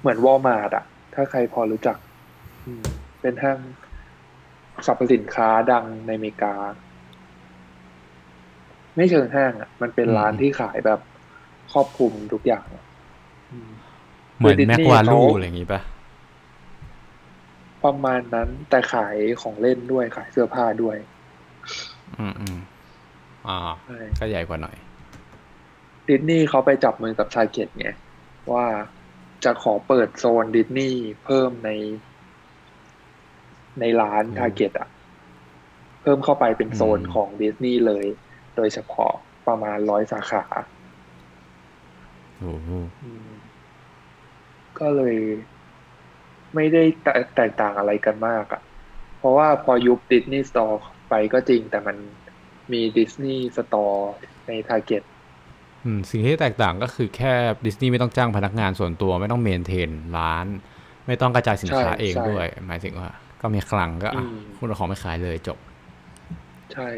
[0.00, 0.84] เหมือนวอลมาร์ทอะ
[1.14, 1.96] ถ้าใครพอรู้จัก
[2.66, 2.84] อืม
[3.20, 3.58] เป็นห้าง
[4.86, 6.54] สรรพสินค้าดังในอเมริกา
[8.96, 11.00] ไม่เชิงห้างอะมันเป็นร้านที่ขายแบบ
[11.72, 12.84] ครอบคลุมทุกอย่างอะ
[13.52, 13.70] อืม
[14.36, 15.80] เหมือนคือแม็ก Disney วาลูเขาอะไรอย่างงี้ป่ะ
[17.84, 20.96] ประมาณนั้นแต่ขายของเล่นด้วยขายเสื้อผ้าด้วย
[22.18, 22.58] อืมอืม
[23.46, 24.76] อ่าใช่ก็ใหญ่กว่าหน่อย
[26.08, 27.88] ดิสนีย์เขาไปจับมือกับ Target ไง
[28.52, 28.66] ว่า
[29.44, 31.70] จะขอเปิดโซนดิสนีย์เพิ่มใน
[33.80, 34.88] ในร้านอืม Target อะ
[36.02, 38.06] เพิ่มเข้าไปเป็นโซนอืมของดิสนีย์เลย
[38.56, 39.12] โดยเฉพาะ
[39.46, 40.44] ประมาณร้อยสาขา
[42.38, 42.70] โอ้โห
[43.02, 43.28] อืม
[44.78, 45.16] ก็เลย
[46.54, 48.62] ไม่ได้แตแตกต่างอะไรกันมากอะ่ะ
[49.18, 51.96] เพราะว่าพอยุบ Disney Store ไปก็จริง แต่มัน
[52.72, 54.12] มี Disney Store
[54.46, 55.02] ในทาร์เก็ต
[55.84, 57.32] อืมสิ่งที่แตกต่างก็คือแค่
[57.66, 60.46] ดิสนีย์ไม่ต้องจ้างพนักงานส่วนตัวไม่ต้องเมนเทนร้าน
[61.06, 65.58] ไม่ต้องกระจายสินค้าใช่เองใช่ด้วย หมายถึงว่า ก็มีคลังก็อะอืมคุณเอาของไม่ขายเลยจบ
[66.72, 66.88] ใช่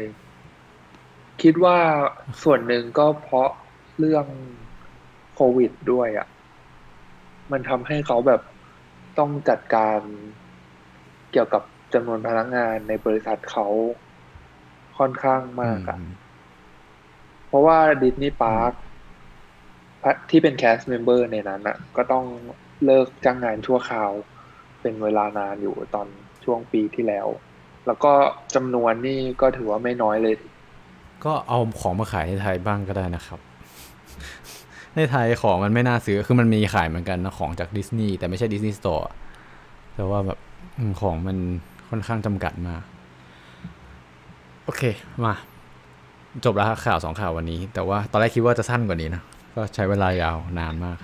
[1.41, 1.77] คิดว่า
[2.43, 3.49] ส่วนหนึ่งก็เพราะ
[3.99, 4.25] เรื่อง
[5.35, 6.27] โควิดด้วยอะ่ะ
[7.51, 8.41] มันทำให้เขาแบบ
[9.19, 9.99] ต้องจัดการ
[11.31, 13.67] เกี่ยวกับจำนวนพนักงานในบริษัทเขา
[14.97, 15.97] ค่อนข้างมากอะ่ะ
[17.47, 18.73] เพราะว่า Disney Park
[20.29, 22.25] ที่เป็น cast member ในนั้นอะก็ต้อง
[22.85, 24.11] เลิกจ้างงานชั่วคราว
[24.81, 26.07] เป็นเวลานานอยู่ตอน
[26.43, 27.27] ช่วงปีที่แล้ว
[27.87, 28.13] แล้วก็
[28.55, 30.35] จำนวนนี่ก็ถือว่าไม่น้อยเลย
[31.25, 33.39] ก็เอาของมาขายในไทยบ้างก็ได้นะครับ
[34.97, 39.11] ในไทยของมันไม่น่าซื้อ คือมันมีขายเหมือนกันนะของจากดิสนีย์แต่ไม่ใช่ Disney Store
[39.95, 40.39] แต่ว่าแบบ
[41.01, 41.37] ของมัน
[41.89, 42.83] ค่อนข้างจำกัดมาก
[44.63, 44.81] โอเค
[45.25, 45.35] มา
[46.45, 49.23] จบแล้วข่าวสองข่าววันนี้ แต่ว่าตอนแรกคิดว่าจะสั้นกว่านี้นะ
[49.55, 50.97] ก็ใช้เวลายาวนานมาก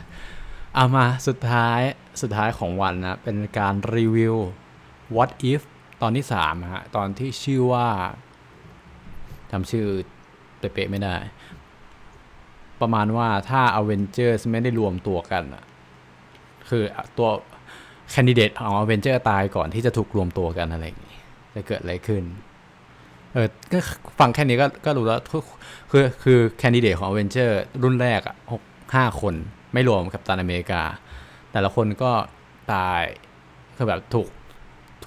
[0.76, 1.80] เอามาสุดท้าย
[2.22, 4.36] สุดท้ายของวันนะ เป็นการรีวิว
[5.16, 5.62] What If
[6.02, 7.88] ตอนที่สามฮะ ตอนที่ชื่อว่า
[9.52, 9.86] จำชื่อ
[10.60, 11.16] เป๊ะๆไม่ได้
[12.84, 15.64] ประมาณว่าถ้า Avengers ไม่ได้รวมตัวกันอะ
[16.70, 16.84] คือ
[17.18, 17.30] ตัว
[18.12, 21.18] แคนดิเดตของ a v e n g e r ตายก่อนที่จะถูกรวมตัวกันอะไรอย่างงี้
[21.56, 22.24] จะเกิดอะไรขึ้น
[23.34, 23.80] เออก็
[24.20, 25.44] ฟังแค่นี้ก็ก็รู้แล้วคือ
[25.92, 27.50] คือคือแคนดิเดตของ a v e n g e r
[27.84, 28.62] รุ่นแรกอะหก
[28.96, 29.36] ห้าคน
[29.74, 30.82] ไม่รวมกับตันอเมริกา
[31.52, 32.12] แต่ละคนก็
[32.74, 33.02] ตาย
[33.78, 34.28] คือแบบถูก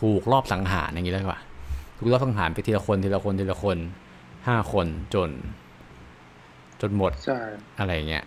[0.00, 1.40] ถูกรอบสังหารอย่างนี้เลยว่า
[1.98, 3.78] ถูกรอบสังหารไปทีละคนทีละคนทีละคน
[4.46, 5.30] ห้าคนจน
[6.80, 7.38] จนหมดใช่
[7.78, 8.24] อะไรเงี้ย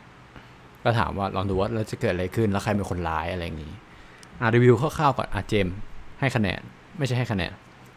[0.84, 3.74] ก็ถามว่าลองดูว่าแล้วจะเกิดอะไรขึ้นแล้วใครเป็นคนร้ายอะไรอย่างนี้
[4.42, 5.76] อะรีวิวคร่าวๆก่อนอะเจมส์
[6.20, 6.62] ให้คะแนน
[6.98, 7.52] ไม่ใช่ให้คะแนน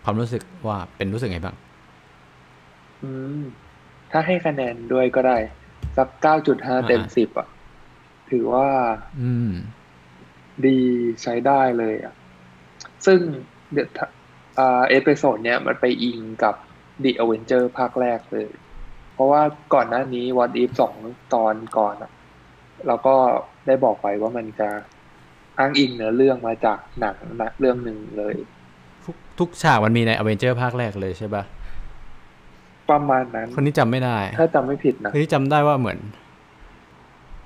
[0.04, 1.56] ความรู้สึกว่าเป็นรู้สึกไงบ้าง
[3.02, 3.42] อืม
[4.10, 5.36] ถ้าให้คะแนนด้วยก็ได้
[5.96, 7.48] สักเก้าจุดห้าอ่าเต็มสิบอะ
[8.30, 8.68] ถือว่า
[9.20, 9.50] อืม
[10.66, 10.78] ดี
[11.22, 12.14] ใช้ได้เลยอะ
[13.06, 13.18] ซึ่ง
[13.72, 14.06] เดี๋ยวถ้า
[14.58, 16.54] อ่า episode เนี้ยมันไปอิงกับ
[17.04, 18.62] The Avenger ภาคแรกเลยเพ
[19.22, 19.42] ราะว่า
[19.74, 20.94] ก่อนหน้านี้ What If สอง
[21.35, 22.11] ตอนก่อนอะ
[22.87, 23.16] เราก็
[23.66, 24.68] ได้บอกไปว่ามันจะ
[25.58, 28.35] อ้างอิงเนื้อเรื่องมาจากหนังหนังเรื่องหนึ่งเลย
[29.04, 31.42] ทุกทุกฉากมันมีในอเวนเจอร์ภาคแรกเลยใช่ปะ
[32.90, 35.98] ประมาณนั้น คนนี้จำไม่ได้ ถ้าจำไม่ผิดนะคนนี้จำได้ว่าเหมือน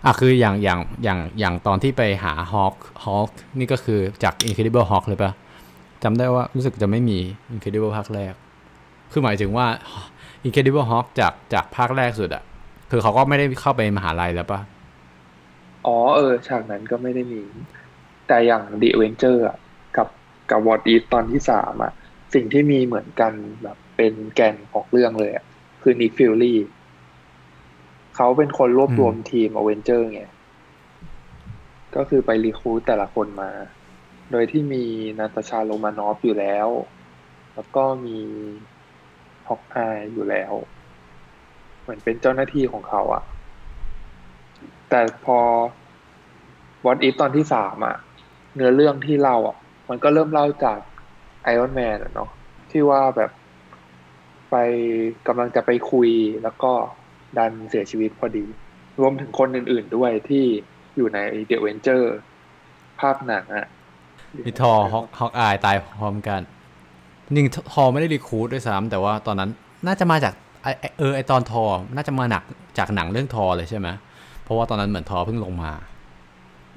[0.04, 5.32] อะคืออย่างอย่างอย่างอย่างตอนที่ไปหาฮอ k ฮอ k นี่ก็คือจาก Incredible Hulk เลยปะ
[6.02, 7.18] จำได้ว่ารู้สึกจะไม่มี
[7.54, 8.34] Incredible ภาคแรก
[9.12, 9.66] คือหมายถึงว่า
[10.46, 12.42] Incredible Hulk จากจากภาคแรกสุดอะ
[12.90, 14.60] คือเขาก็ไม่ได้เข้าไปมหาลัยแล้วปะ
[15.86, 17.42] อ๋อเออ ฉากนั้นก็ไม่ได้มี
[18.28, 19.56] แต่อย่าง The Avenger อะ
[19.96, 20.08] กับ
[20.50, 21.92] กับ What If ตอนที่สามอะ
[22.34, 23.32] สิ่งที่มีเหมือนกัน
[23.62, 25.44] แบบเป็นแกนของเรื่องเลยอะ
[25.82, 26.54] คือ Nick Fury
[28.16, 30.22] เขาเป็นคนรวบรวมทีม Avenger ไง
[31.96, 33.50] ก็คือไปรีครูทแต่ละคนมา
[34.30, 34.84] โดยที่มี
[35.18, 36.68] นาตาชาโรมานอฟอยู่แล้ว
[37.54, 38.18] แล้วก็มี
[39.48, 40.52] ฮอกอายอยู่แล้ว
[41.80, 43.22] เหมือนเป็นเจ้าหน้าที่ของเขาอะ
[44.90, 45.38] แต่พอ
[46.84, 47.96] What If ตอนที่สามอะ
[48.54, 49.56] เนื้อเรื่องที่เล่าอะ
[49.88, 50.78] มันก็เริ่มเล่าจาก
[51.52, 52.30] Iron Man อะเนาะ
[52.70, 53.30] ที่ว่าแบบ
[54.50, 54.56] ไป
[55.26, 56.10] กำลังจะไปคุย
[56.42, 56.72] แล้วก็
[57.38, 58.44] ดันเสียชีวิตพอดี
[59.00, 60.44] รวมถึงคนอื่น ๆด้วยที่
[60.96, 62.02] อยู่ใน The Avenger
[63.00, 63.66] ภาคหนังอะ
[64.46, 66.40] มีทอฮอกฮอกอายตายพร้อมกัน
[67.26, 69.50] จริงๆทอไม่ได้รีครูดด้วยซ้ำแต่ว่าตอนนั้น
[69.86, 72.42] น่าจะมาจากไอไอ้เออไอตอนทอ น่าจะมาหนัก
[72.78, 73.88] จากหนังเรื่องทอเลยใช่ไหม
[74.44, 75.72] เพราะว่าตอนนั้นเหมือนทอเพิ่งลงมา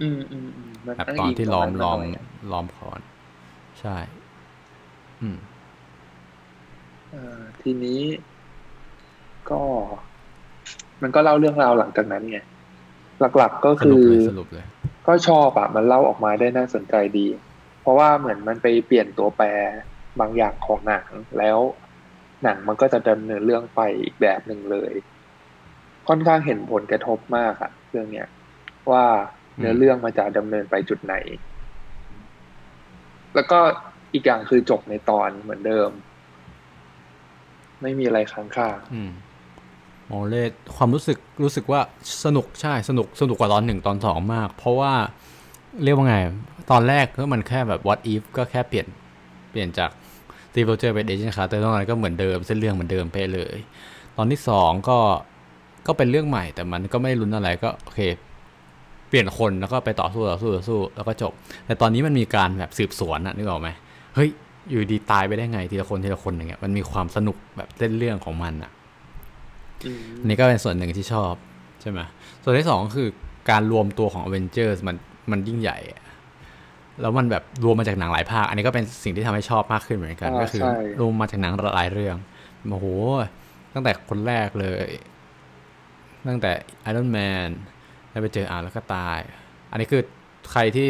[0.02, 3.00] อืมอืมอืมมันแบบอ้างตอนอิงที่ตรล้องมนั้นล้อมมาหน่อยล้อมคอน
[3.80, 3.96] ใช่
[5.22, 5.38] อืม
[7.12, 8.02] เอ่อทีนี้
[9.50, 9.62] ก็
[11.02, 12.40] มันก็เล่าเรื่องราวหลังจากนั้นไง
[13.38, 14.66] หลักๆก็สคืรุปอเลยสรุปเลย
[15.08, 17.28] ก็ชอบอะมันเล่าออกมาได้น่าสนใจดี
[17.82, 19.48] เพราะว่าเหมือนมันไปเปลี่ยนตัวแปร
[20.20, 21.06] บางอย่างของหนัง
[21.38, 21.60] แล้ว
[22.44, 24.94] หนังมันก็จะดำเนินเรื่องไปอีกแบบหนึ่งเลย
[26.08, 28.28] ค่อนข้างเห็นผลกระทบมากอะเรื่องเนี้ย
[28.92, 29.06] ว่า
[29.58, 31.16] เนื้อเรื่องมันจะดำเนินไปจุดไหน
[33.36, 33.60] แล้วก็
[34.14, 35.90] อีกอย่างคือจบในตอนเหมือนเดิม
[37.82, 39.12] ไม่มีอะไรค้างคาอืม
[40.08, 41.82] โอเคความรู้สึกรู้สึกว่า
[42.26, 44.94] สนุกใช่สนุกสนุกกว่าตอนหนึ่งตอนสองมาก เพราะว่า
[45.84, 46.18] เรียกว่าไง
[46.72, 48.88] ตอนแรกก็มันแค่แบบ what if ก็แค่เปลี่ยน
[49.52, 49.90] เปลี่ยนจาก
[50.54, 53.58] Steve Rogers เป็น Agent Carter ตอนนั้นก็เหมือนเดิมเส้นเรื่องเหมือนเดิมไปเลย
[54.18, 54.98] ตอนที่สองก็
[55.88, 58.02] ก็เป็นเรื่องใหม่แต่มันก็ไม่ลุ้นอะไรก็โอเค
[59.10, 61.34] เปลี่ยนคนแล้วก็ไปต่อสู้ต่อสู้ต่อสู้แล้วก็จบ
[61.66, 63.70] แต่ตอนนี้มันมีการแบบสืบสวนอะนึกออกไหม
[64.16, 64.30] เฮ้ย
[64.70, 68.72] อยู่ดีตายไปได้ไงทีละคนทีละคนอย่างเงี้ยมันมีความสนุกแบบเส้นเรื่องของมันอะ
[69.86, 71.34] อืมอันนี้ก็เป็นส่วนหนึ่งที่ชอบ
[71.82, 72.00] ใช่ไหม
[72.44, 73.10] ส่วนที่สองก็คือ
[73.50, 74.96] การรวมตัวของ a v e n g e r s มัน
[75.32, 76.02] มันยิ่งใหญ่อะ
[77.02, 82.16] แล้วมันแบบรวมมาจากหนังหลายภาค อันนี้ก็เป็นสิ่งที่ทำให้ชอบมากขึ้นเหมือนกันาก็คือใช่รวมมาจากหนังหลายเรื่อง
[82.70, 82.88] โอ้โห
[83.74, 84.90] ตั้งแต่คนแรกเลย
[86.28, 86.52] ตั้งแต่
[86.90, 87.50] Iron Man
[88.10, 89.20] แล้วไปเจออ่านแล้วก็ตาย
[89.72, 90.02] อันนี้คือ
[90.52, 90.88] ใครที่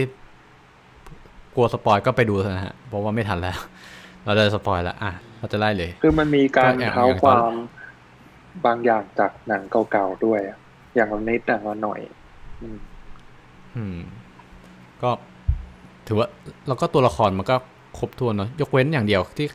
[1.55, 3.57] กลัวสปอยก็ไปดูเถอะนะฮะ เพราะว่าไม่ทันแล้ว
[4.25, 7.53] เราจะสปอยแล้วอะ เราจะไล่เลย คือมันมีการก็อย่างเท้าอย่างคตอนวาม
[8.65, 10.57] บางอย่างจากหนังเก่าๆด้วยอะ
[10.95, 11.99] อย่างละนิดอย่างละหน่อย
[12.61, 12.77] อืม
[13.75, 13.97] อืม
[15.03, 15.11] ก็
[16.09, 16.27] ถือว่า
[16.67, 17.55] แล้วก็ตัวละครมันก็
[17.99, 19.47] ครบถ้วนเนอะยกเว้นอย่างเดียวที่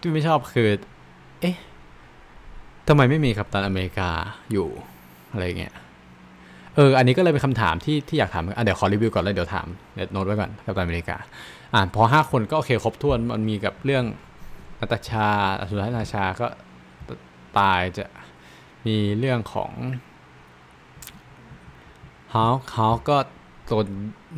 [0.00, 0.68] ที่ไม่ชอบคือ
[1.40, 1.56] เอ๊ะ
[2.88, 4.10] ทำไมไม่มีกัปตันอเมริกา
[4.52, 4.68] อยู่
[5.32, 5.74] อะไรเงี้ย
[6.74, 11.16] เอออันนี้ก็เลยเป็นคำถามที่ที่อยากถามอะเดี๋ยวขอรีวิวก่อนแล้วเดี๋ยวถามเดี๋ยวโน้ตไว้ก่อนกัปตันอเมริกา
[11.74, 14.04] อ่านพอห้าคนก็โอเคครบถ้วนมันมีกับเรื่อง
[14.80, 15.28] นาตาชา
[15.70, 16.46] สุดท้ายนาตาชาก็
[17.58, 18.04] ตายจะ
[18.86, 19.72] มีเรื่องของ
[22.34, 23.16] ฮาวฮาวก็
[23.68, 23.86] โดน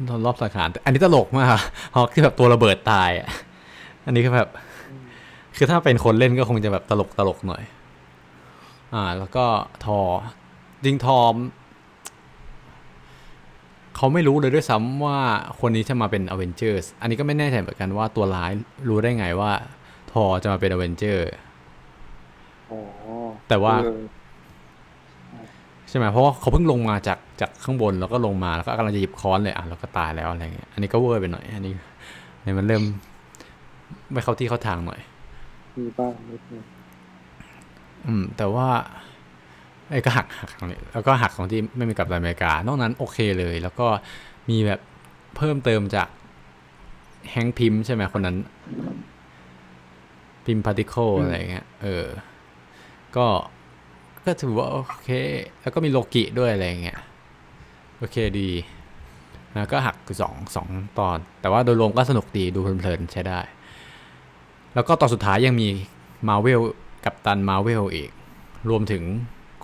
[0.07, 1.47] โดนรอบสังหารอันนี้ตลกมาก
[1.95, 3.29] ฮาวที่แบบตัวระเบิดตายอะ
[4.07, 4.51] อันนี้ก็แบบ
[5.57, 7.63] คือถ้าเป็นคนเล่นก็คงจะแบบตลกตลกหน่อย
[8.95, 9.45] อ่า แล้วก็
[9.85, 10.01] ทอ
[10.85, 11.35] จริงทอม
[13.97, 15.19] เขาไม่รู้เลยด้วยซ้ำว่า
[15.61, 18.53] คนนี้จะมาเป็นอเวนเจอร์สอันนี้ก็ไม่แน่ใจเหมือนกันว่าตัวร้าย
[18.89, 19.53] รู้ได้ไงว่า
[20.13, 21.25] ทอจะมาเป็นอเวนเจอร์
[22.71, 22.81] อ๋อ
[23.49, 24.01] แต่ว่าเออ
[25.89, 31.73] ใช่ไหมเพราะว่าเขาเพิ่งลงมาจาก จากข้างบนแล้วก็ลงมาแล้วก็กำลังจะหยิบค้อนเลยอะแล้วก็ตายแล้วอะไรเงี้ยอันนี้ก็เวอร์ไปหน่อย อันนี้
[32.43, 32.83] เนี่ยมันเริ่ม
[34.13, 35.01] ไม่เข้าที่เข้าทางหน่อย
[35.79, 36.63] มีบ้างนิดนึง
[38.07, 38.69] อืม แต่ว่า
[39.91, 43.87] ไอ้ก็หักหักตรงนี้แล้วก็หักของที่ไม่มีกับตันอเมริกานอกนั้นโอเคเลย แล้วก็
[44.51, 44.81] มีแบบ
[45.37, 46.09] เพิ่มเติมจาก
[47.31, 48.37] แฮงค์พิมพ์ใช่ไหมคนนั้น
[50.45, 52.05] พิมพ์พาร์ติเคิลอะไรเงี้ยเออ
[53.17, 53.27] ก็
[54.25, 55.11] ก็ถือว่าโอเค
[55.61, 57.01] แล้วก็มีโลกิด้วยอะไรเงี้ย
[57.99, 58.51] โอเคดี
[59.55, 60.67] แล้วก็หักสองสอง
[60.99, 63.41] ตอน แต่ว่าโดยรวมก็สนุกดีดูเพลินๆใช้ได้
[64.75, 65.69] แล้วก็ตอนสุดท้ายยังมี
[66.29, 66.61] Marvel
[67.05, 68.11] Captain Marvel อีก
[68.71, 69.03] รวมถึง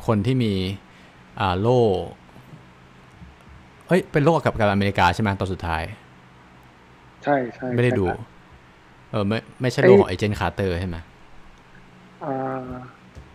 [0.06, 0.52] คนที่มี
[1.40, 1.80] อ่าโล่
[3.88, 5.82] เอ้ย เป็นโล่กับกับอเมริกาใช่ไหมตอนสุดท้าย
[7.24, 8.28] ใช่ใช่ไม่ได้ดูใช่ครับ
[9.10, 10.96] เออไม่ไม่ใช่โล่ของ Agent Carter ใช่ไหม
[12.24, 12.36] อ่า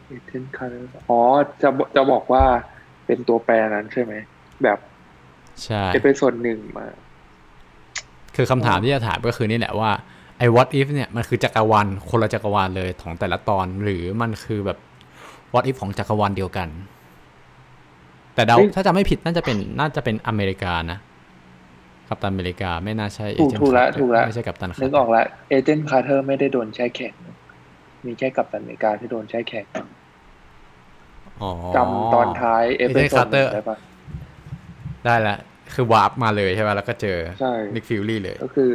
[0.07, 1.19] เอเจนต์คาร์อ๋อ
[1.61, 2.43] จะบอกจะบอกว่า
[3.05, 4.13] เป็นตัวแปรนั้นใช่ไหม
[4.63, 4.79] แบบ
[5.65, 6.87] ใช่จะเป็นส่วนหนึ่งมา
[8.35, 9.91] คือคำถามที่จะถามก็คือนี่แหละว่า
[10.37, 14.77] ไอ้ what if เนี่ยมันคือจักรวาลคนละจักรวาลเลยของแต่ละตอน หรือมันคือแบบ
[15.53, 16.69] what if ของจักรวาลเดียวกัน
[18.35, 20.99] แต่เดาเฮ้ยถ้าจะไม่ผิดน่าจะเป็นน่าจะเป็นอเมริกานะ
[22.07, 27.13] กัปตันอเมริกาไม่น่าใช่ถูก Agent ถูกละ Carter ถูกละไม่ใช่กัปตันนึกออกละAgent Carter ไม่ได้โดนแช่แข็ง
[28.05, 29.65] มีแค่กัปตันอเมริกาที่โดนแช่แข็ง
[31.41, 33.77] อ๋อจำตอนท้าย Agent Carter ได้ปะ
[35.05, 35.37] ได้ละ
[35.73, 38.73] คือวาร์ปมาเลยใช่ไหมแล้วก็เจอใช่ Nick Fury เลย ก็คือ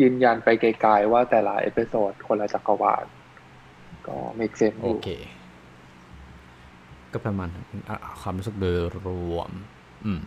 [0.00, 3.04] ยืนยันไปไกลๆว่าแต่ละ episode คนละจักรวาล
[4.06, 5.08] ก็ make sense อโอยู่เค
[7.12, 9.50] ก็ประมาณนั้นอะความรู้สึกโดยรวม
[10.04, 10.20] อืม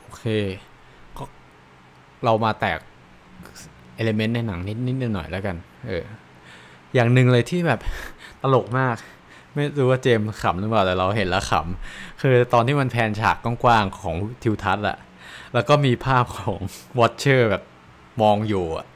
[0.00, 0.24] โอเค
[1.16, 1.24] ก็
[2.24, 2.78] เรามาแตก
[3.96, 5.56] element ในหนังนิดนิดหน่อยๆแล้วกัน
[5.88, 6.04] เออ
[6.94, 7.80] อย่างหนึ่งเลยที่แบบ
[8.42, 8.96] ตลกมาก
[9.54, 14.96] ไม่รู้ว่าเจมส์ขำหรือเปล่าแต่เราเห็นแล้วขำคือตอนที่มัน pan ฉากกว้างๆของทิวทัศน์อะ
[15.54, 16.58] แล้วก็มีภาพของ
[16.98, 17.62] Watcher แบบ
[18.22, 18.86] มองอยู่อะ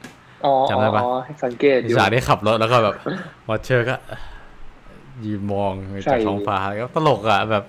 [0.44, 2.96] อ๋อจำได้ปะอ๋อให้สังเกตอยู่ฉากที่ขับรถแล้วก็แบบ
[3.48, 3.94] Watcher ก็
[5.26, 5.72] ยืนมอง
[6.04, 7.64] ใช่จากท้องฟ้าแล้วก็ตลกอะแบบ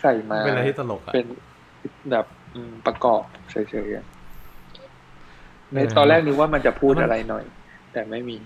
[0.00, 1.26] ใส่มาเป็นอะไรที่ตลกอะเป็น
[2.10, 3.56] แบบอืมประกอบเฉ
[3.86, 4.04] ยๆอะ
[5.72, 7.44] ในเออตอนแรกนึกว่ามันจะพูดแล้วมันอะไรหน่อย
[7.92, 8.36] แต่ไม่มี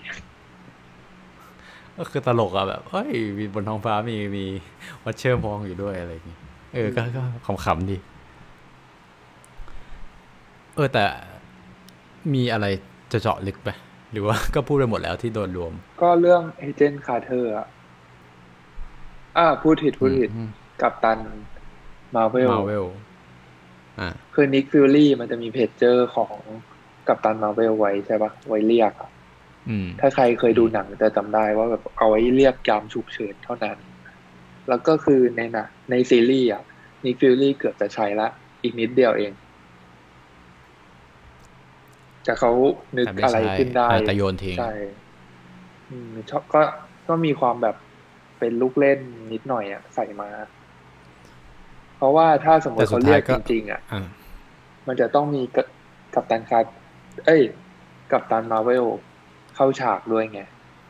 [2.01, 4.45] ก็คือตลกอะแบบเฮ้ยมีบนท้องฟ้ามีมี
[5.05, 6.39] Watcher มองอยู่ด้วยอะไรอย่างงี้
[6.75, 7.23] เออก็ก็
[7.65, 7.97] ขำๆดี
[10.75, 11.05] เออแต่
[12.35, 12.67] มีอะไร
[13.13, 13.69] จะเจาะลึกไป
[14.13, 17.67] หรือว่าก็พูดไปหมดแล้วที่โดนรวม ก็เรื่อง Agent Carter อะ
[19.39, 20.51] อ่าพูดผิดพูดผิดอืม
[20.83, 21.19] กัปตัน
[22.15, 22.87] Marvel Marvel
[24.01, 26.33] อ่าคือ Nick Fury มันจะมีเพจเจอร์ของ
[27.09, 29.20] กัปตันมาเวลไว้ใช่ปะไว้เรียกอะอืม
[30.01, 33.79] ถ้าใครเคยดูหนังจะจำได้ว่าแบบเอาไว้เรียกยามฉุกเฉินเท่านั้น
[34.69, 36.63] แล้วก็คือในหนะในซีรีส์อะ
[37.05, 38.29] Nick Fury เกือบจะใช้ละ
[38.63, 39.33] อีกนิดเดียวเอง
[42.25, 42.51] แต่เขา
[42.99, 44.71] นึกแต่ไม่อะไรใช่ขึ้นได้อ่าแต่โยนทิ้งใช่
[45.89, 46.61] อืมชอบก็
[47.09, 47.77] ก็มีความแบบ
[48.39, 48.99] เป็นลูกเล่น
[49.33, 50.29] นิดหน่อยอะใส่มา
[51.97, 54.01] เพราะว่าถ้าสมมแต่ติสุเขาดเรีท้ายยกก็จริงๆอะอ่า
[54.87, 55.67] มันจะต้องมีกับ
[56.15, 56.75] กัปตันคาร์
[57.27, 57.43] เอ้ย
[58.11, 58.87] กัปตันมาเวล
[59.63, 60.41] เข้าฉากด้วยไง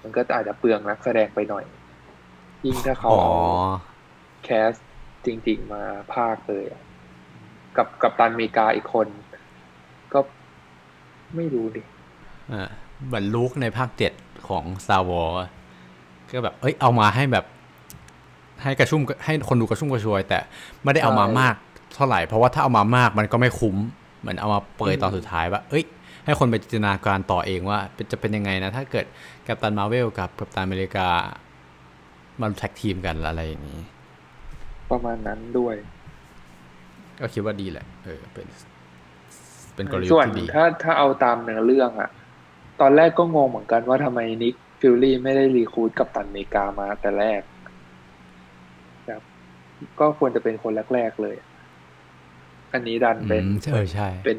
[0.03, 1.65] มันก็อาจจะเปลืองนักแสดงไปหน่อย
[2.65, 3.35] ยิ่งถ้าเขาอ๋อเอา
[4.45, 4.73] แคส
[5.27, 5.83] จริง ๆ มา
[6.15, 6.83] ภาคเลยอะ
[7.77, 9.07] กับกัปตันอเมริกาอีกคน
[10.13, 10.21] ก็
[11.37, 11.83] ไม่รู้ดิ
[12.53, 12.69] อ่า
[13.07, 14.13] เหมือนลูกในภาคเจ็ด
[14.49, 15.41] ของ Star Wars
[16.31, 17.45] ก็แบบ เอ้ย เอามาให้แบบ
[18.63, 20.39] ให้กระชุ่มให้คนดูกระชุ่มกระชวย แต่
[20.83, 21.55] ไม่ได้เอามาใช่มาก
[21.95, 23.77] เท่าไหร่ เพราะว่าถ้าเอามามากมันก็ไม่คุ้ม
[24.21, 25.85] เหมือนเอามาเปยตอนสุดท้ายว่า เอ้ย
[26.25, 29.07] ให้คนไปจินตนาการต่อเองว่าเป็นจะเป็นยังไงนะ ถ้าเกิด
[29.47, 31.09] กัปตันมาเวลกับกัปตันอเมริกา
[32.41, 33.81] มันแท็กทีมกันอะไรอย่างนี้
[34.91, 35.75] ประมาณนั้นด้วย
[37.21, 38.47] ก็คิดว่าดีแหละ เออ เป็น
[39.75, 42.11] เป็นกลยุทส่วนธ์ที่ดีถ้าถ้าเอาตามเนื้อเรื่องอะ
[42.81, 47.43] ตอนแรกก็งงเหมือนกันว่าทำไมนิกฟิลลี่ไม่ได้รีครูดกับตันอเมริกามาแต่แรก
[49.09, 49.23] ครับ
[50.01, 51.37] ก็ควรจะเป็นคนแรก ๆ เลย
[52.73, 54.39] อันนี้ดันเป็นอืมเออใช่ เป็น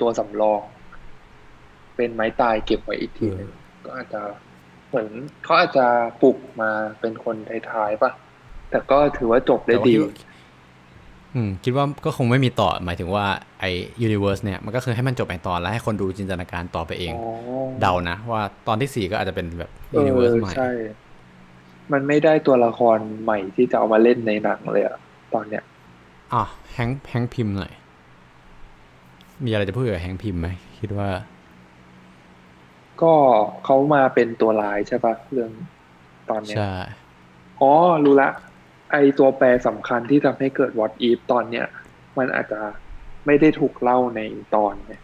[0.00, 0.62] ตัวสำรอง
[2.00, 4.22] เป็นไม้ตายเก็บไว้อีกทีหนึงเออก็อาจจะ
[4.88, 5.08] เหมือน
[5.44, 5.86] เขาอาจจะ
[6.22, 7.36] ปลุกมาเป็นคน
[7.70, 8.10] ท้ายๆป่ะ
[8.70, 10.12] แต่ก็ถือว่าจบได้แต่ว่าดีคิว่า
[11.34, 13.26] อืม คิดว่าก็คงไม่มีต่อ หมายถึงว่า
[13.60, 13.70] ไอ้
[14.02, 17.30] universe เนี่ย มันก็คือให้มันจบในตอนแล้วให้คนดูจินตนาการต่อไปเองอ๋อ
[17.80, 20.70] เดานะ ว่าตอนที่สี่ก็อาจจะเป็นแบบเอ universe ใหม่ใช่
[21.92, 24.96] มันไม่ได้ตัวละครใหม่ที่จะเอามาเล่นในหนังเลยอะ
[25.34, 25.64] ตอนเนี้ย
[26.32, 27.72] อะ Hank Hank Pym หน่อย
[29.44, 31.08] มีอะไรจะพูดกับ Hank Pym ไหมคิดว่า
[33.02, 33.14] ก็
[33.64, 35.50] เขามาเป็นตัวร้ายใช่ปะเรื่อง
[36.30, 36.76] ตอนเนี้ยใช่
[37.60, 37.72] อ๋อ
[38.04, 38.30] รู้ละ
[38.92, 41.66] ไอตัวแปรสำคัญที่ทำให้เกิด what if ตอนเนี้ย
[42.18, 42.60] มันอาจจะ
[43.26, 44.20] ไม่ได้ถูกเล่าใน
[44.54, 45.02] ตอนเนี่ย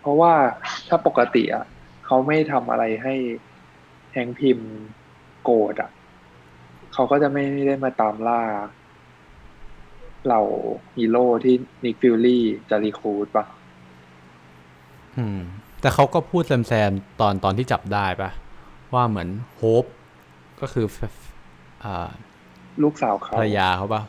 [0.00, 0.34] เพราะว่า
[0.88, 1.64] ถ้าปกติอะ
[2.06, 3.14] เขาไม่ทำอะไรให้
[4.12, 4.70] แฮงค์พิมพ์
[5.44, 5.90] โกรธอะ
[6.92, 8.42] เขาก็จะไม่ได้มาตามล่า
[10.26, 10.42] เหล่า
[10.96, 13.44] ฮีโร่ที่ Nick Fury จะ recruit ปะ
[15.18, 15.38] อืม
[15.80, 18.30] แต่เขาก็พูดแซมๆตอนตอนที่จับได้ปะ
[18.94, 19.84] ว่าเหมือนโฮป
[20.60, 20.96] ก็คือแฟ
[21.84, 22.08] อ่า
[22.82, 24.02] ลูกสาวเขาภรรยาเขาปะ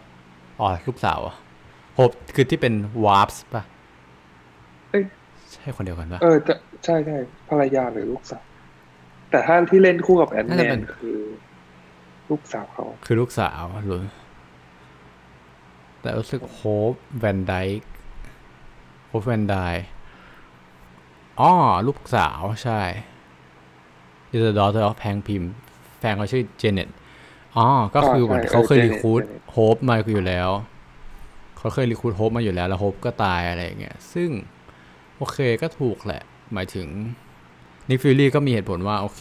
[0.59, 1.19] อ๋อลูกสาว
[1.95, 2.73] โฮปคือที่เป็น
[3.05, 3.63] วาร์ปส์ปะ
[4.91, 5.03] เอ้ย
[5.53, 7.17] ใช่คนเดียวกันปะเออจะใช่ใช่
[7.49, 8.43] ภรรยาหรือลูกสาว
[9.31, 11.19] แต่ถ้าที่เล่นคู่กับ Ant-Man น่าจะเป็นนคือ
[12.29, 14.03] ลูกสาวเขา คือลูกสาวหรือ
[16.01, 17.53] แต่รู้สึกโฮปแวนได
[19.07, 19.55] โฮปแวนได
[21.41, 21.51] อ๋อ
[21.87, 22.81] ลูกสาวใช่
[24.33, 25.51] is the daughter of แพงพิมพ์
[25.99, 26.89] แฟนเขาชื่อเจเน็ต
[27.55, 30.49] อ๋อ ก็คือเหมือนเขาเคยรีคูดโฮปมาอยู่แล้ว
[31.57, 34.29] เขาเคยรีคูดโฮปมาอยู่แล้ว แล้วโฮปก็ตายอะไรอย่างเงี้ย ซึ่ง
[35.17, 36.87] โอเคก็ถูกแหละ หมายถึง
[37.89, 39.19] Nick Fury ก็มีเหตุผลว่าโอเค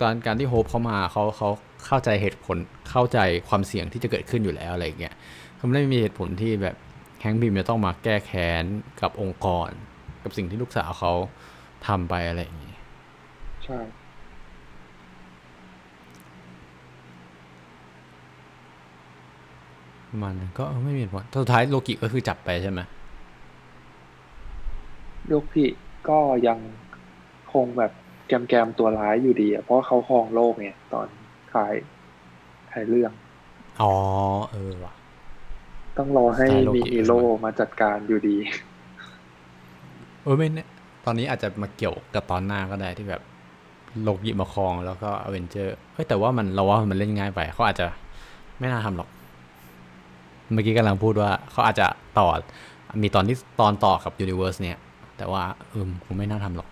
[0.00, 1.48] ตอนการที่โฮปเขามาเขาเขา
[1.86, 2.56] เข้าใจเหตุผล
[2.90, 5.14] เข้าใจความเสี่ยงที่จะเกิดขึ้นอยู่แล้วอะไรอย่างเงี้ย
[5.56, 6.76] เขาไม่ได้มีเหตุผลที่แบบ
[7.20, 8.64] Hank Pym จะต้องมาแก้แค้น
[9.00, 9.68] กับองค์กร
[10.22, 11.12] กับสิ่งที่ลูกสาวเขา
[11.86, 12.74] ทำไปอะไรอย่างงี้
[13.62, 13.74] ใช่
[20.22, 22.80] มันก็ไม่มีเหตุผลสุดท้ายโลกิก็คือจับไปใช่ไหม
[25.30, 25.68] ลูกพี่
[26.08, 26.58] ก็ยัง
[27.52, 27.92] คงแบบ
[28.26, 31.08] แกมแกมๆตัวร้ายอยู่ดีอะเพราะว่าเขาครองโลกไงตอน
[31.52, 31.74] ท้าย
[32.70, 33.12] ท้ายเรื่อง
[33.80, 33.86] อ๋อ
[34.50, 34.92] เออว่ะ
[35.96, 38.36] ต้องรอให้ใช่โลกิมีฮีโร่มาจัดการอยู่ดี
[40.22, 40.62] เออไม่แน่
[41.04, 43.22] ตอนนี้อาจจะมาเกี่ยวกับตอนหน้าก็ได้ที่แบบ
[44.02, 47.86] โลกหยิบมาครองแล้วก็อเวนเจอร์เฮ้ยแต่ว่ามันเราว่ามันเล่นง่ายไปเขาอาจจะ
[48.58, 49.08] ไม่น่าทำหรอก
[50.52, 51.86] เมื่อกี้กำลังพูดว่าเขาอาจจะ
[52.18, 52.28] ต่อ
[53.02, 54.78] มีตอนที่ตอนต่อกับยูนิเวอร์สเนี่ย
[55.18, 56.68] แต่ว่าเออคงไม่น่าทำหรอก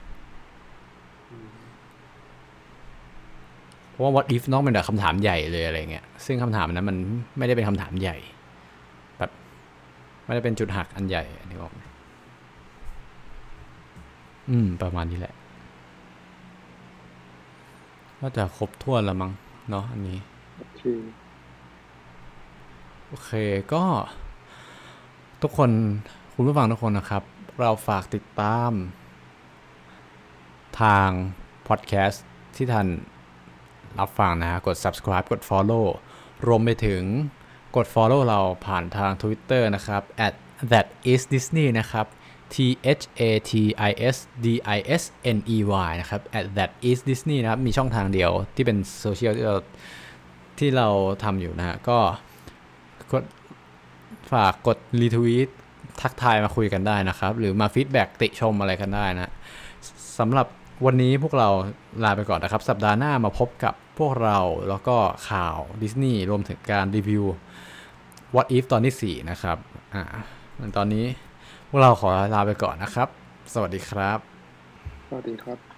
[3.91, 6.97] เพราะว่า what if นอกเป็นแบบคำถามใหญ่เลยอะไรเงี้ยซึ่งคำถามนั้นมัน
[7.39, 8.17] ไม่ได้เป็นคำถามใหญ่
[9.19, 9.31] แบบ
[10.25, 11.73] ไม่ได้เป็นจุดหักอันใหญ่อันนี้บอก
[14.49, 15.35] อืม ประมาณนี้แหละ
[18.21, 19.33] ก็จะครบถ้วนล้วมั้ง
[19.71, 20.19] เนาะอันนี้
[20.81, 20.99] คือ
[23.09, 23.31] โอเค
[23.73, 23.85] ก็
[25.43, 25.71] ทุกคน
[26.35, 27.23] คุณผู้ฟังทุกคนนะครับ
[27.61, 28.73] เราฝากติดตาม
[30.81, 31.09] ทาง
[31.69, 32.25] พอดแคสต์
[32.57, 32.87] ที่ท่าน
[33.99, 35.87] รับฟังนะฮะกด subscribe กด follow
[36.47, 37.03] รวมไปถึง
[37.77, 40.35] กด follow เราผ่านทาง Twitter นะครับ at
[40.73, 42.07] that is Disney นะครับ
[42.55, 42.57] T
[43.01, 43.53] H A T
[43.89, 44.47] I S D
[44.77, 45.03] I S
[45.37, 49.57] N E Y นะครับ at that is Disney นะครับ มีช่องทางเดียวที่เป็นโซเชียลที่เรา
[50.59, 50.89] ที่เรา
[51.23, 51.99] ทำอยู่นะฮะ ก็
[53.13, 53.25] กด
[54.33, 55.49] ฝากกด retweet
[56.03, 59.33] ทักทายมาคุยกันได้นะครับ หรือมา feedback ติชมอะไรกันได้นะ
[60.19, 60.47] สำหรับ
[60.87, 61.49] วันนี้พวกเรา
[62.05, 64.39] ลาไปก่อนนะครับ สัปดาห์หน้ามาพบกับพวกเรา
[64.69, 64.97] แล้วก็
[65.29, 67.25] ข่าวดิสนีย์รวมถึงการรีวิว
[68.35, 69.59] What If ตอนที่ 4 นะครับ
[69.95, 70.05] อ่า
[70.77, 71.05] ตอนนี้
[71.73, 73.09] พวกเราขอลาไปก่อนนะครับ
[73.53, 74.19] สวัสดีครับ
[75.09, 75.70] สวัสดีครับ